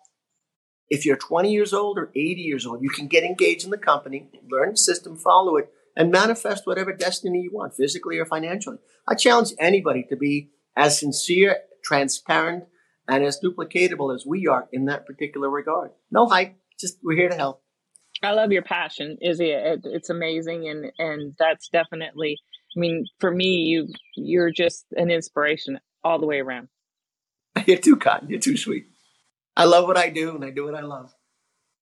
if 0.89 1.05
you're 1.05 1.17
20 1.17 1.51
years 1.51 1.73
old 1.73 1.97
or 1.97 2.12
80 2.15 2.41
years 2.41 2.65
old, 2.65 2.81
you 2.81 2.89
can 2.89 3.08
get 3.08 3.23
engaged 3.23 3.65
in 3.65 3.71
the 3.71 3.77
company, 3.77 4.29
learn 4.49 4.71
the 4.71 4.77
system, 4.77 5.17
follow 5.17 5.58
it, 5.58 5.69
and 5.95 6.12
manifest 6.12 6.67
whatever 6.67 6.93
destiny 6.93 7.41
you 7.41 7.51
want, 7.53 7.75
physically 7.75 8.17
or 8.17 8.25
financially. 8.25 8.77
I 9.08 9.15
challenge 9.15 9.53
anybody 9.60 10.05
to 10.10 10.15
be 10.15 10.51
as 10.75 10.99
sincere, 10.99 11.58
transparent, 11.84 12.65
and 13.08 13.23
as 13.23 13.39
duplicatable 13.43 14.13
as 14.13 14.25
we 14.25 14.47
are 14.47 14.67
in 14.71 14.86
that 14.86 15.05
particular 15.05 15.49
regard. 15.49 15.91
No 16.12 16.27
hype, 16.27 16.55
just 16.79 16.97
we're 17.03 17.17
here 17.17 17.29
to 17.29 17.36
help. 17.36 17.62
I 18.23 18.31
love 18.31 18.51
your 18.51 18.63
passion, 18.63 19.17
Izzy. 19.21 19.51
It, 19.51 19.81
it's 19.84 20.10
amazing, 20.10 20.67
and 20.67 20.91
and 20.97 21.36
that's 21.38 21.69
definitely. 21.69 22.38
I 22.75 22.79
mean, 22.79 23.05
for 23.19 23.31
me, 23.31 23.45
you 23.45 23.88
you're 24.15 24.51
just 24.51 24.86
an 24.97 25.10
inspiration 25.10 25.79
all 26.03 26.19
the 26.19 26.25
way 26.25 26.39
around. 26.39 26.67
You're 27.65 27.77
too 27.77 27.95
kind. 27.95 28.29
You're 28.29 28.41
too 28.41 28.58
sweet. 28.58 28.88
I 29.55 29.63
love 29.63 29.88
what 29.88 29.97
I 29.97 30.10
do, 30.10 30.36
and 30.36 30.43
I 30.43 30.49
do 30.49 30.65
what 30.65 30.75
I 30.75 30.81
love. 30.81 31.14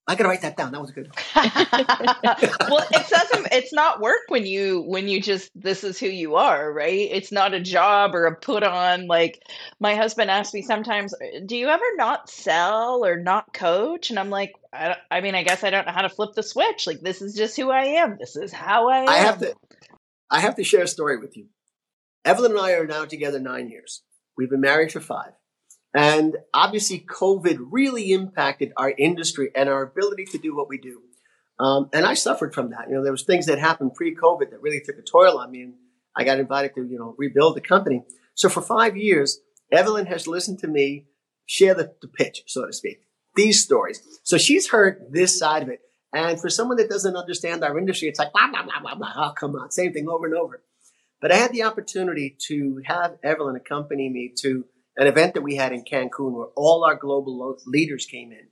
I 0.05 0.15
gotta 0.15 0.27
write 0.27 0.41
that 0.41 0.57
down. 0.57 0.73
That 0.73 0.81
was 0.81 0.91
good. 0.91 1.09
well, 1.35 2.85
it 2.91 3.09
doesn't. 3.09 3.47
It's 3.53 3.71
not 3.71 4.01
work 4.01 4.23
when 4.27 4.45
you 4.45 4.81
when 4.81 5.07
you 5.07 5.21
just 5.21 5.49
this 5.55 5.85
is 5.85 5.97
who 5.97 6.07
you 6.07 6.35
are, 6.35 6.73
right? 6.73 7.07
It's 7.09 7.31
not 7.31 7.53
a 7.53 7.61
job 7.61 8.13
or 8.13 8.25
a 8.25 8.35
put 8.35 8.63
on. 8.63 9.07
Like 9.07 9.41
my 9.79 9.95
husband 9.95 10.29
asks 10.29 10.53
me 10.53 10.61
sometimes, 10.61 11.13
"Do 11.45 11.55
you 11.55 11.69
ever 11.69 11.85
not 11.95 12.29
sell 12.29 13.05
or 13.05 13.17
not 13.17 13.53
coach?" 13.53 14.09
And 14.09 14.19
I'm 14.19 14.29
like, 14.29 14.53
I, 14.73 14.97
I 15.09 15.21
mean, 15.21 15.35
I 15.35 15.43
guess 15.43 15.63
I 15.63 15.69
don't 15.69 15.85
know 15.85 15.93
how 15.93 16.01
to 16.01 16.09
flip 16.09 16.33
the 16.35 16.43
switch. 16.43 16.85
Like 16.85 16.99
this 16.99 17.21
is 17.21 17.33
just 17.33 17.55
who 17.55 17.71
I 17.71 17.83
am. 17.83 18.17
This 18.19 18.35
is 18.35 18.51
how 18.51 18.89
I 18.89 19.03
am. 19.03 19.09
I 19.09 19.17
have 19.17 19.39
to. 19.39 19.55
I 20.29 20.41
have 20.41 20.55
to 20.55 20.65
share 20.65 20.83
a 20.83 20.87
story 20.87 21.17
with 21.17 21.37
you. 21.37 21.47
Evelyn 22.25 22.51
and 22.51 22.59
I 22.59 22.73
are 22.73 22.87
now 22.87 23.05
together 23.05 23.39
nine 23.39 23.69
years. 23.69 24.01
We've 24.37 24.49
been 24.49 24.61
married 24.61 24.91
for 24.91 24.99
five. 24.99 25.31
And 25.93 26.37
obviously, 26.53 26.99
COVID 26.99 27.57
really 27.69 28.11
impacted 28.11 28.73
our 28.77 28.91
industry 28.91 29.51
and 29.55 29.69
our 29.69 29.83
ability 29.83 30.25
to 30.31 30.37
do 30.37 30.55
what 30.55 30.67
we 30.67 30.77
do. 30.79 31.01
Um, 31.59 31.89
and 31.93 32.05
I 32.05 32.15
suffered 32.15 32.53
from 32.53 32.71
that. 32.71 32.87
You 32.89 32.95
know, 32.95 33.03
there 33.03 33.11
was 33.11 33.23
things 33.23 33.45
that 33.45 33.59
happened 33.59 33.93
pre-COVID 33.93 34.49
that 34.49 34.61
really 34.61 34.81
took 34.83 34.97
a 34.97 35.03
toll 35.03 35.37
on 35.37 35.51
me, 35.51 35.61
and 35.61 35.73
I 36.15 36.23
got 36.23 36.39
invited 36.39 36.73
to, 36.75 36.83
you 36.83 36.97
know, 36.97 37.13
rebuild 37.17 37.55
the 37.55 37.61
company. 37.61 38.03
So 38.33 38.49
for 38.49 38.61
five 38.61 38.97
years, 38.97 39.39
Evelyn 39.71 40.07
has 40.07 40.27
listened 40.27 40.59
to 40.59 40.67
me 40.67 41.05
share 41.45 41.73
the, 41.73 41.93
the 42.01 42.07
pitch, 42.07 42.43
so 42.47 42.65
to 42.65 42.73
speak, 42.73 43.01
these 43.35 43.63
stories. 43.63 44.01
So 44.23 44.37
she's 44.37 44.69
heard 44.69 45.07
this 45.11 45.37
side 45.37 45.61
of 45.63 45.69
it. 45.69 45.81
And 46.13 46.39
for 46.39 46.49
someone 46.49 46.77
that 46.77 46.89
doesn't 46.89 47.15
understand 47.15 47.63
our 47.63 47.77
industry, 47.77 48.07
it's 48.07 48.19
like, 48.19 48.31
blah, 48.33 48.49
blah, 48.49 48.63
blah, 48.63 48.79
blah, 48.81 48.95
blah. 48.95 49.13
Oh, 49.15 49.33
come 49.33 49.55
on. 49.55 49.71
Same 49.71 49.93
thing 49.93 50.07
over 50.07 50.25
and 50.25 50.35
over. 50.35 50.63
But 51.21 51.31
I 51.31 51.37
had 51.37 51.51
the 51.51 51.63
opportunity 51.63 52.35
to 52.47 52.81
have 52.85 53.17
Evelyn 53.23 53.55
accompany 53.55 54.09
me 54.09 54.31
to 54.41 54.65
an 54.97 55.07
event 55.07 55.33
that 55.33 55.41
we 55.41 55.55
had 55.55 55.73
in 55.73 55.83
Cancun 55.83 56.33
where 56.33 56.47
all 56.55 56.83
our 56.83 56.95
global 56.95 57.57
leaders 57.65 58.05
came 58.05 58.31
in. 58.31 58.47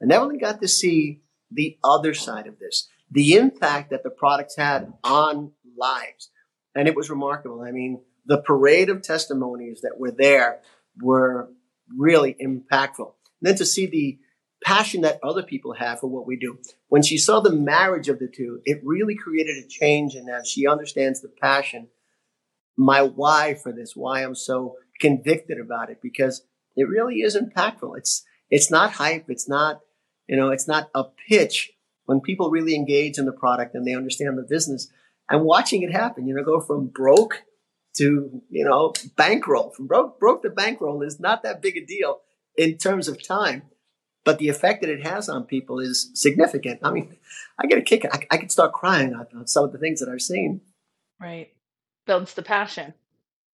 And 0.00 0.10
Evelyn 0.12 0.38
got 0.38 0.60
to 0.60 0.68
see 0.68 1.22
the 1.50 1.78
other 1.84 2.14
side 2.14 2.46
of 2.46 2.58
this, 2.58 2.88
the 3.10 3.34
impact 3.34 3.90
that 3.90 4.02
the 4.02 4.10
products 4.10 4.56
had 4.56 4.92
on 5.04 5.52
lives. 5.78 6.30
And 6.74 6.88
it 6.88 6.96
was 6.96 7.10
remarkable. 7.10 7.62
I 7.62 7.70
mean, 7.70 8.02
the 8.26 8.38
parade 8.38 8.88
of 8.88 9.02
testimonies 9.02 9.82
that 9.82 9.98
were 9.98 10.10
there 10.10 10.60
were 11.00 11.50
really 11.96 12.34
impactful. 12.42 13.12
And 13.40 13.48
then 13.50 13.56
to 13.56 13.66
see 13.66 13.86
the 13.86 14.18
passion 14.64 15.02
that 15.02 15.20
other 15.22 15.42
people 15.42 15.74
have 15.74 16.00
for 16.00 16.06
what 16.06 16.26
we 16.26 16.36
do. 16.36 16.58
When 16.88 17.02
she 17.02 17.18
saw 17.18 17.40
the 17.40 17.52
marriage 17.52 18.08
of 18.08 18.18
the 18.18 18.28
two, 18.34 18.60
it 18.64 18.80
really 18.82 19.14
created 19.14 19.62
a 19.62 19.68
change 19.68 20.14
in 20.14 20.26
that 20.26 20.46
she 20.46 20.66
understands 20.66 21.20
the 21.20 21.28
passion, 21.28 21.88
my 22.76 23.02
why 23.02 23.54
for 23.54 23.72
this, 23.72 23.94
why 23.94 24.22
I'm 24.24 24.34
so 24.34 24.76
convicted 25.00 25.58
about 25.58 25.90
it 25.90 26.00
because 26.02 26.42
it 26.76 26.88
really 26.88 27.16
is 27.16 27.36
impactful. 27.36 27.96
It's 27.96 28.24
it's 28.50 28.70
not 28.70 28.92
hype. 28.92 29.26
It's 29.28 29.48
not 29.48 29.80
you 30.26 30.36
know 30.36 30.50
it's 30.50 30.68
not 30.68 30.90
a 30.94 31.04
pitch. 31.28 31.72
When 32.06 32.20
people 32.20 32.50
really 32.50 32.74
engage 32.74 33.16
in 33.18 33.24
the 33.24 33.32
product 33.32 33.74
and 33.74 33.86
they 33.86 33.94
understand 33.94 34.36
the 34.36 34.42
business, 34.42 34.88
and 35.28 35.44
watching 35.44 35.82
it 35.82 35.92
happen, 35.92 36.26
you 36.26 36.34
know, 36.34 36.44
go 36.44 36.60
from 36.60 36.86
broke 36.86 37.42
to 37.96 38.42
you 38.50 38.64
know 38.64 38.92
bankroll. 39.16 39.70
From 39.70 39.86
broke 39.86 40.18
broke 40.18 40.42
to 40.42 40.50
bankroll 40.50 41.02
is 41.02 41.20
not 41.20 41.42
that 41.42 41.62
big 41.62 41.76
a 41.76 41.84
deal 41.84 42.20
in 42.56 42.76
terms 42.76 43.08
of 43.08 43.26
time, 43.26 43.62
but 44.24 44.38
the 44.38 44.48
effect 44.48 44.82
that 44.82 44.90
it 44.90 45.06
has 45.06 45.28
on 45.28 45.44
people 45.44 45.78
is 45.80 46.10
significant. 46.14 46.80
I 46.82 46.90
mean, 46.90 47.16
I 47.58 47.66
get 47.66 47.78
a 47.78 47.82
kick. 47.82 48.04
I, 48.10 48.26
I 48.30 48.36
could 48.36 48.52
start 48.52 48.72
crying 48.72 49.14
on 49.14 49.46
some 49.46 49.64
of 49.64 49.72
the 49.72 49.78
things 49.78 50.00
that 50.00 50.08
I've 50.08 50.22
seen. 50.22 50.60
Right, 51.20 51.52
builds 52.06 52.34
the 52.34 52.42
passion. 52.42 52.94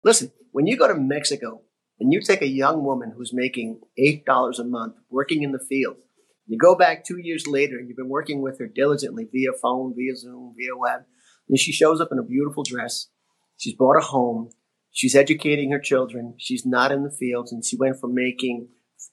Listen, 0.02 0.32
when 0.52 0.66
you 0.66 0.76
go 0.76 0.88
to 0.88 0.94
Mexico 0.94 1.62
and 1.98 2.12
you 2.12 2.20
take 2.20 2.42
a 2.42 2.48
young 2.48 2.84
woman 2.84 3.12
who's 3.16 3.32
making 3.34 3.80
$8 3.98 4.58
a 4.58 4.64
month 4.64 4.96
working 5.10 5.42
in 5.42 5.52
the 5.52 5.64
field, 5.68 5.96
you 6.46 6.58
go 6.58 6.74
back 6.74 7.04
two 7.04 7.18
years 7.18 7.46
later 7.46 7.76
and 7.78 7.88
you've 7.88 7.96
been 7.96 8.08
working 8.08 8.42
with 8.42 8.58
her 8.58 8.66
diligently 8.66 9.28
via 9.30 9.52
phone, 9.60 9.94
via 9.94 10.16
Zoom, 10.16 10.54
via 10.56 10.76
web, 10.76 11.02
and 11.48 11.58
she 11.58 11.72
shows 11.72 12.00
up 12.00 12.08
in 12.10 12.18
a 12.18 12.24
beautiful 12.24 12.62
dress. 12.62 13.08
She's 13.56 13.74
bought 13.74 13.98
a 13.98 14.04
home. 14.04 14.50
She's 14.90 15.14
educating 15.14 15.70
her 15.70 15.78
children. 15.78 16.34
She's 16.38 16.64
not 16.64 16.90
in 16.90 17.04
the 17.04 17.10
fields. 17.10 17.52
And 17.52 17.64
she 17.64 17.76
went 17.76 18.00
from 18.00 18.14
making 18.14 18.68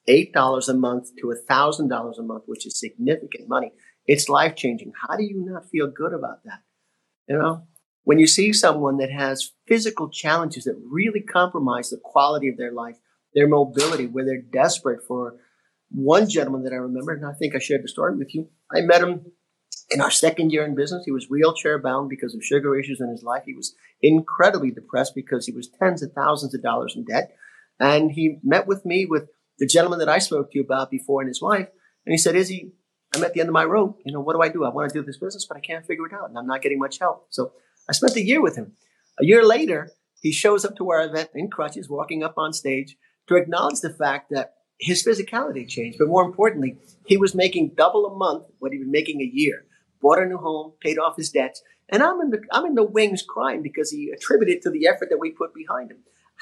$8 0.07 0.69
a 0.69 0.73
month 0.73 1.09
to 1.19 1.33
$1,000 1.49 2.19
a 2.19 2.23
month, 2.23 2.43
which 2.45 2.65
is 2.65 2.79
significant 2.79 3.49
money. 3.49 3.71
It's 4.05 4.29
life 4.29 4.55
changing. 4.55 4.93
How 5.07 5.17
do 5.17 5.23
you 5.23 5.43
not 5.45 5.69
feel 5.69 5.87
good 5.87 6.13
about 6.13 6.43
that? 6.45 6.61
You 7.27 7.37
know, 7.37 7.67
when 8.07 8.19
you 8.19 8.25
see 8.25 8.53
someone 8.53 8.95
that 8.95 9.11
has 9.11 9.51
physical 9.67 10.07
challenges 10.07 10.63
that 10.63 10.81
really 10.89 11.19
compromise 11.19 11.89
the 11.89 11.99
quality 12.01 12.47
of 12.47 12.55
their 12.55 12.71
life, 12.71 12.95
their 13.35 13.49
mobility, 13.49 14.07
where 14.07 14.23
they're 14.23 14.41
desperate 14.41 15.01
for 15.05 15.35
one 15.91 16.29
gentleman 16.29 16.63
that 16.63 16.71
I 16.71 16.77
remember, 16.77 17.11
and 17.11 17.25
I 17.25 17.33
think 17.33 17.53
I 17.53 17.59
shared 17.59 17.83
the 17.83 17.89
story 17.89 18.15
with 18.15 18.33
you. 18.33 18.47
I 18.73 18.79
met 18.79 19.03
him 19.03 19.33
in 19.89 19.99
our 19.99 20.09
second 20.09 20.53
year 20.53 20.63
in 20.63 20.73
business. 20.73 21.03
He 21.03 21.11
was 21.11 21.29
wheelchair 21.29 21.79
bound 21.79 22.07
because 22.07 22.33
of 22.33 22.41
sugar 22.41 22.79
issues 22.79 23.01
in 23.01 23.09
his 23.09 23.23
life. 23.23 23.43
He 23.45 23.53
was 23.53 23.75
incredibly 24.01 24.71
depressed 24.71 25.13
because 25.13 25.45
he 25.45 25.51
was 25.51 25.67
tens 25.67 26.01
of 26.01 26.13
thousands 26.13 26.55
of 26.55 26.63
dollars 26.63 26.93
in 26.95 27.03
debt. 27.03 27.35
And 27.77 28.13
he 28.13 28.39
met 28.41 28.67
with 28.67 28.85
me 28.85 29.05
with 29.05 29.27
the 29.59 29.67
gentleman 29.67 29.99
that 29.99 30.07
I 30.07 30.19
spoke 30.19 30.53
to 30.53 30.59
you 30.59 30.63
about 30.63 30.89
before 30.89 31.19
and 31.19 31.27
his 31.27 31.41
wife. 31.41 31.67
And 32.05 32.13
he 32.13 32.17
said, 32.17 32.37
Izzy, 32.37 32.71
I'm 33.13 33.25
at 33.25 33.33
the 33.33 33.41
end 33.41 33.49
of 33.49 33.53
my 33.53 33.65
rope. 33.65 33.99
You 34.05 34.13
know, 34.13 34.21
what 34.21 34.33
do 34.33 34.41
I 34.41 34.47
do? 34.47 34.63
I 34.63 34.69
want 34.69 34.89
to 34.89 34.97
do 34.97 35.05
this 35.05 35.17
business, 35.17 35.45
but 35.45 35.57
I 35.57 35.59
can't 35.59 35.85
figure 35.85 36.05
it 36.05 36.13
out 36.13 36.29
and 36.29 36.37
I'm 36.37 36.47
not 36.47 36.61
getting 36.61 36.79
much 36.79 36.99
help. 36.99 37.27
So 37.31 37.51
I 37.89 37.93
spent 37.93 38.15
a 38.15 38.25
year 38.25 38.41
with 38.41 38.55
him. 38.55 38.73
A 39.19 39.25
year 39.25 39.45
later, 39.45 39.91
he 40.21 40.31
shows 40.31 40.65
up 40.65 40.75
to 40.77 40.89
our 40.91 41.03
event 41.03 41.29
in 41.33 41.49
crutches, 41.49 41.89
walking 41.89 42.23
up 42.23 42.37
on 42.37 42.53
stage 42.53 42.97
to 43.27 43.35
acknowledge 43.35 43.81
the 43.81 43.89
fact 43.89 44.29
that 44.31 44.55
his 44.79 45.05
physicality 45.05 45.67
changed. 45.67 45.97
But 45.97 46.07
more 46.07 46.23
importantly, 46.23 46.77
he 47.05 47.17
was 47.17 47.33
making 47.33 47.73
double 47.75 48.05
a 48.05 48.15
month 48.15 48.45
what 48.59 48.71
he'd 48.71 48.79
been 48.79 48.91
making 48.91 49.21
a 49.21 49.31
year. 49.31 49.65
Bought 50.01 50.21
a 50.21 50.25
new 50.25 50.37
home, 50.37 50.73
paid 50.79 50.99
off 50.99 51.17
his 51.17 51.31
debts, 51.31 51.63
and 51.89 52.03
I'm 52.03 52.21
in 52.21 52.29
the 52.29 52.41
I'm 52.51 52.65
in 52.65 52.75
the 52.75 52.83
wings 52.83 53.23
crying 53.27 53.63
because 53.63 53.89
he 53.89 54.11
attributed 54.11 54.61
to 54.61 54.69
the 54.69 54.87
effort 54.87 55.09
that 55.09 55.19
we 55.19 55.31
put 55.31 55.53
behind 55.53 55.91
him. 55.91 55.99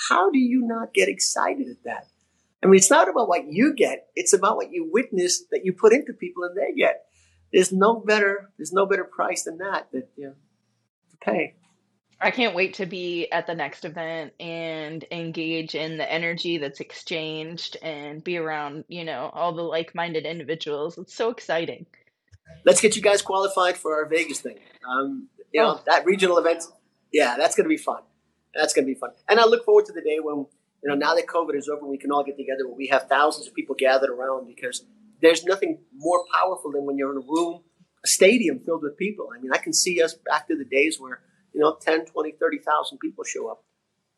How 0.10 0.30
do 0.30 0.40
you 0.40 0.62
not 0.62 0.94
get 0.94 1.08
excited 1.08 1.70
at 1.70 1.84
that? 1.86 2.08
I 2.62 2.68
mean, 2.68 2.76
it's 2.76 2.90
not 2.90 3.08
about 3.08 3.30
what 3.30 3.46
you 3.48 3.74
get; 3.74 4.08
it's 4.16 4.34
about 4.34 4.58
what 4.58 4.72
you 4.72 4.90
witness 4.92 5.44
that 5.52 5.64
you 5.64 5.72
put 5.72 5.94
into 5.94 6.12
people 6.12 6.44
and 6.44 6.58
they 6.58 6.74
get. 6.74 7.06
There's 7.54 7.72
no 7.72 8.02
better 8.02 8.52
there's 8.58 8.74
no 8.74 8.86
better 8.86 9.06
price 9.06 9.44
than 9.44 9.60
that. 9.60 9.88
That 9.94 10.10
you 10.18 10.26
know, 10.26 10.36
pay. 11.26 11.56
I 12.22 12.32
can't 12.32 12.56
wait 12.56 12.76
to 12.76 12.86
be 12.86 13.30
at 13.32 13.46
the 13.46 13.56
next 13.56 13.84
event 13.84 14.34
and 14.40 15.04
engage 15.12 15.76
in 15.76 15.98
the 15.98 16.10
energy 16.10 16.58
that's 16.58 16.80
exchanged 16.80 17.78
and 17.82 18.24
be 18.24 18.38
around, 18.38 18.86
you 18.88 19.04
know, 19.04 19.30
all 19.34 19.54
the 19.54 19.62
like-minded 19.62 20.26
individuals. 20.26 20.98
It's 20.98 21.14
so 21.14 21.30
exciting. 21.30 21.86
Let's 22.64 22.80
get 22.80 22.96
you 22.96 23.02
guys 23.02 23.22
qualified 23.22 23.76
for 23.76 23.96
our 23.96 24.06
Vegas 24.06 24.40
thing. 24.40 24.60
Um, 24.90 25.28
you 25.52 25.62
know, 25.62 25.76
oh. 25.78 25.84
that 25.88 26.06
regional 26.06 26.38
event. 26.38 26.64
Yeah, 27.12 27.36
that's 27.38 27.56
going 27.56 27.66
to 27.66 27.70
be 27.70 27.78
fun. 27.78 28.02
That's 28.54 28.74
going 28.74 28.88
to 28.88 28.94
be 28.94 28.98
fun. 28.98 29.12
And 29.28 29.40
I 29.40 29.46
look 29.46 29.66
forward 29.66 29.86
to 29.86 29.94
the 29.94 30.02
day 30.02 30.20
when, 30.22 30.46
you 30.84 30.90
know, 30.90 30.96
now 30.96 31.16
that 31.16 31.28
COVID 31.28 31.56
is 31.56 31.68
over, 31.68 31.86
we 31.86 31.98
can 31.98 32.12
all 32.12 32.24
get 32.24 32.38
together 32.38 32.66
where 32.66 32.76
we 32.76 32.88
have 32.88 33.10
thousands 33.10 33.48
of 33.48 33.54
people 33.54 33.76
gathered 33.78 34.10
around 34.10 34.48
because 34.48 34.86
there's 35.22 35.44
nothing 35.44 35.80
more 35.94 36.24
powerful 36.34 36.72
than 36.72 36.86
when 36.86 36.98
you're 36.98 37.12
in 37.12 37.18
a 37.18 37.28
room 37.28 37.62
a 38.06 38.08
stadium 38.08 38.60
filled 38.60 38.84
with 38.84 38.98
people. 38.98 39.30
I 39.36 39.42
mean, 39.42 39.52
I 39.52 39.58
can 39.58 39.74
see 39.74 40.02
us 40.02 40.14
back 40.14 40.48
to 40.48 40.56
the 40.56 40.64
days 40.64 41.00
where, 41.00 41.22
you 41.54 41.60
know, 41.60 41.76
10, 41.82 42.06
20, 42.06 42.34
30,000 42.40 43.00
people 43.00 43.24
show 43.24 43.50
up. 43.50 43.64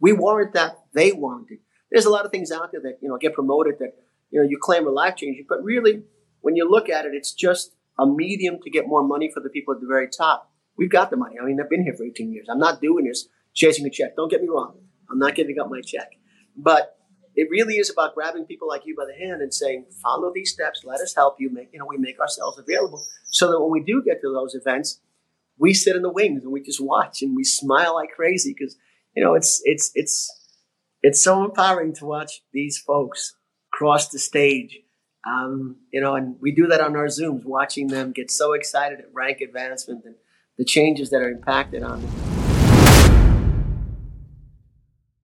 We 0.02 0.12
warrant 0.12 0.54
that. 0.54 0.80
They 0.93 1.13
warrant 1.13 1.47
it. 1.50 1.60
There's 1.89 2.06
a 2.06 2.10
lot 2.10 2.26
of 2.26 2.32
things 2.32 2.52
out 2.52 2.73
there 2.73 2.82
that, 2.82 2.97
you 3.02 3.08
know, 3.08 3.17
get 3.17 3.34
promoted 3.34 3.76
that, 3.80 3.93
you 4.30 4.41
know, 4.41 4.47
you 4.47 4.58
claim 4.62 4.86
are 4.88 4.91
life 4.91 5.15
changing. 5.15 5.45
But 5.47 5.63
really, 5.63 6.04
when 6.41 6.58
you 6.58 6.69
look 6.69 6.89
at 6.89 7.06
it, 7.06 7.13
it's 7.13 7.34
just 7.34 7.76
a 7.97 8.06
medium 8.06 8.60
to 8.63 8.69
get 8.69 8.88
more 8.88 9.08
money 9.08 9.32
for 9.34 9.39
the 9.39 9.50
people 9.50 9.73
at 9.73 9.80
the 9.80 9.88
very 9.88 10.10
top. 10.10 10.52
We've 10.78 10.91
got 10.91 11.10
the 11.10 11.17
money. 11.17 11.38
I 11.41 11.45
mean, 11.45 11.60
I've 11.62 11.69
been 11.69 11.84
here 11.84 11.95
for 11.95 12.04
18 12.04 12.34
years. 12.34 12.47
I'm 12.52 12.60
not 12.60 12.82
doing 12.82 13.06
this 13.06 13.30
chasing 13.54 13.86
a 13.86 13.89
check. 13.89 14.17
Don't 14.17 14.30
get 14.30 14.41
me 14.41 14.50
wrong. 14.50 14.80
I'm 15.10 15.17
not 15.17 15.34
giving 15.34 15.58
up 15.60 15.69
my 15.69 15.80
check. 15.82 16.12
But 16.58 16.97
it 17.38 17.50
really 17.52 17.76
is 17.76 17.91
about 17.91 18.15
grabbing 18.15 18.45
people 18.45 18.67
like 18.67 18.82
you 18.86 18.95
by 18.95 19.06
the 19.06 19.13
hand 19.13 19.43
and 19.43 19.54
saying, 19.54 19.86
follow 20.02 20.32
these 20.34 20.52
steps, 20.52 20.82
let 20.84 21.00
us 21.02 21.13
help 21.13 21.36
you 21.39 21.52
make, 21.52 21.69
you 21.71 21.78
know, 21.78 21.86
we 21.88 21.97
make 21.97 22.19
ourselves 22.19 22.58
available. 22.58 23.06
So 23.26 23.52
that 23.52 23.62
when 23.62 23.71
we 23.71 23.84
do 23.84 24.02
get 24.04 24.21
to 24.21 24.34
those 24.34 24.56
events, 24.56 25.00
we 25.60 25.76
sit 25.76 25.95
in 25.95 26.02
the 26.02 26.12
wings 26.12 26.43
and 26.43 26.52
we 26.52 26.62
just 26.62 26.82
watch 26.82 27.21
and 27.21 27.36
we 27.36 27.43
smile 27.43 27.93
like 27.93 28.10
crazy 28.10 28.56
because, 28.58 28.76
you 29.15 29.23
know, 29.23 29.36
it's, 29.36 29.62
it's, 29.65 29.91
it's, 29.93 30.32
it's 31.04 31.23
so 31.23 31.45
empowering 31.45 31.93
to 31.93 32.06
watch 32.06 32.41
these 32.54 32.80
folks 32.80 33.36
cross 33.71 34.10
the 34.10 34.17
stage. 34.17 34.80
Um, 35.23 35.76
you 35.93 36.02
know, 36.02 36.15
and 36.15 36.38
we 36.41 36.52
do 36.52 36.65
that 36.67 36.82
on 36.82 36.95
our 36.95 37.06
Zooms, 37.06 37.45
watching 37.45 37.88
them 37.88 38.13
get 38.13 38.32
so 38.32 38.54
excited 38.54 39.00
at 39.00 39.13
rank 39.13 39.41
advancement 39.41 40.06
and 40.06 40.15
the 40.58 40.65
changes 40.65 41.12
that 41.12 41.21
are 41.21 41.30
impacted 41.30 41.84
on 41.84 42.02
them. 42.02 42.37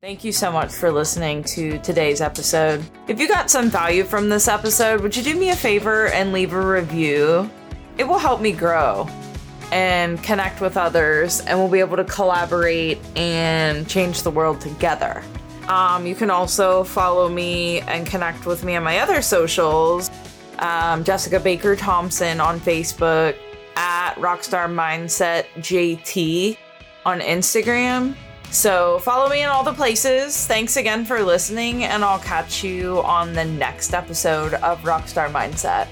Thank 0.04 0.26
you 0.26 0.34
so 0.34 0.52
much 0.52 0.74
for 0.74 0.92
listening 0.92 1.46
to 1.46 1.80
today's 1.80 2.20
episode. 2.20 2.84
If 3.08 3.22
you 3.22 3.28
got 3.30 3.50
some 3.50 3.70
value 3.70 4.04
from 4.04 4.28
this 4.28 4.50
episode, 4.50 5.00
would 5.00 5.16
you 5.16 5.24
do 5.24 5.34
me 5.34 5.52
a 5.52 5.56
favor 5.56 6.10
and 6.10 6.34
leave 6.34 6.52
a 6.52 6.60
review? 6.60 7.50
It 7.98 8.04
will 8.04 8.18
help 8.18 8.42
me 8.42 8.52
grow 8.52 9.08
and 9.72 10.22
connect 10.22 10.60
with 10.60 10.76
others, 10.76 11.39
and 11.39 11.58
we'll 11.58 11.70
be 11.70 11.80
able 11.80 11.96
to 11.96 12.04
collaborate 12.04 12.98
and 13.16 13.88
change 13.88 14.24
the 14.24 14.30
world 14.30 14.60
together. 14.60 15.24
Um, 15.70 16.06
you 16.06 16.16
can 16.16 16.30
also 16.30 16.84
follow 16.84 17.30
me 17.30 17.80
and 17.80 18.06
connect 18.06 18.46
with 18.46 18.66
me 18.66 18.76
on 18.76 18.84
my 18.84 19.00
other 19.00 19.22
socials 19.22 20.12
um, 20.60 21.06
Jessica 21.06 21.39
Baker 21.39 21.78
Thompson 21.78 22.42
on 22.42 22.60
Facebook, 22.60 23.38
at 23.78 24.16
Rockstar 24.16 24.68
Mindset 24.68 25.46
JT 25.60 26.58
on 27.06 27.22
Instagram. 27.22 28.18
So 28.54 29.00
follow 29.00 29.30
me 29.30 29.42
in 29.42 29.50
all 29.50 29.63
the 29.63 29.74
places. 29.74 30.46
Thanks 30.46 30.78
again 30.78 31.06
for 31.06 31.24
listening, 31.24 31.86
and 31.86 32.04
I'll 32.04 32.20
catch 32.20 32.63
you 32.63 33.02
on 33.02 33.34
the 33.34 33.44
next 33.44 33.96
episode 33.96 34.54
of 34.54 34.80
Rockstar 34.84 35.32
Mindset. 35.32 35.88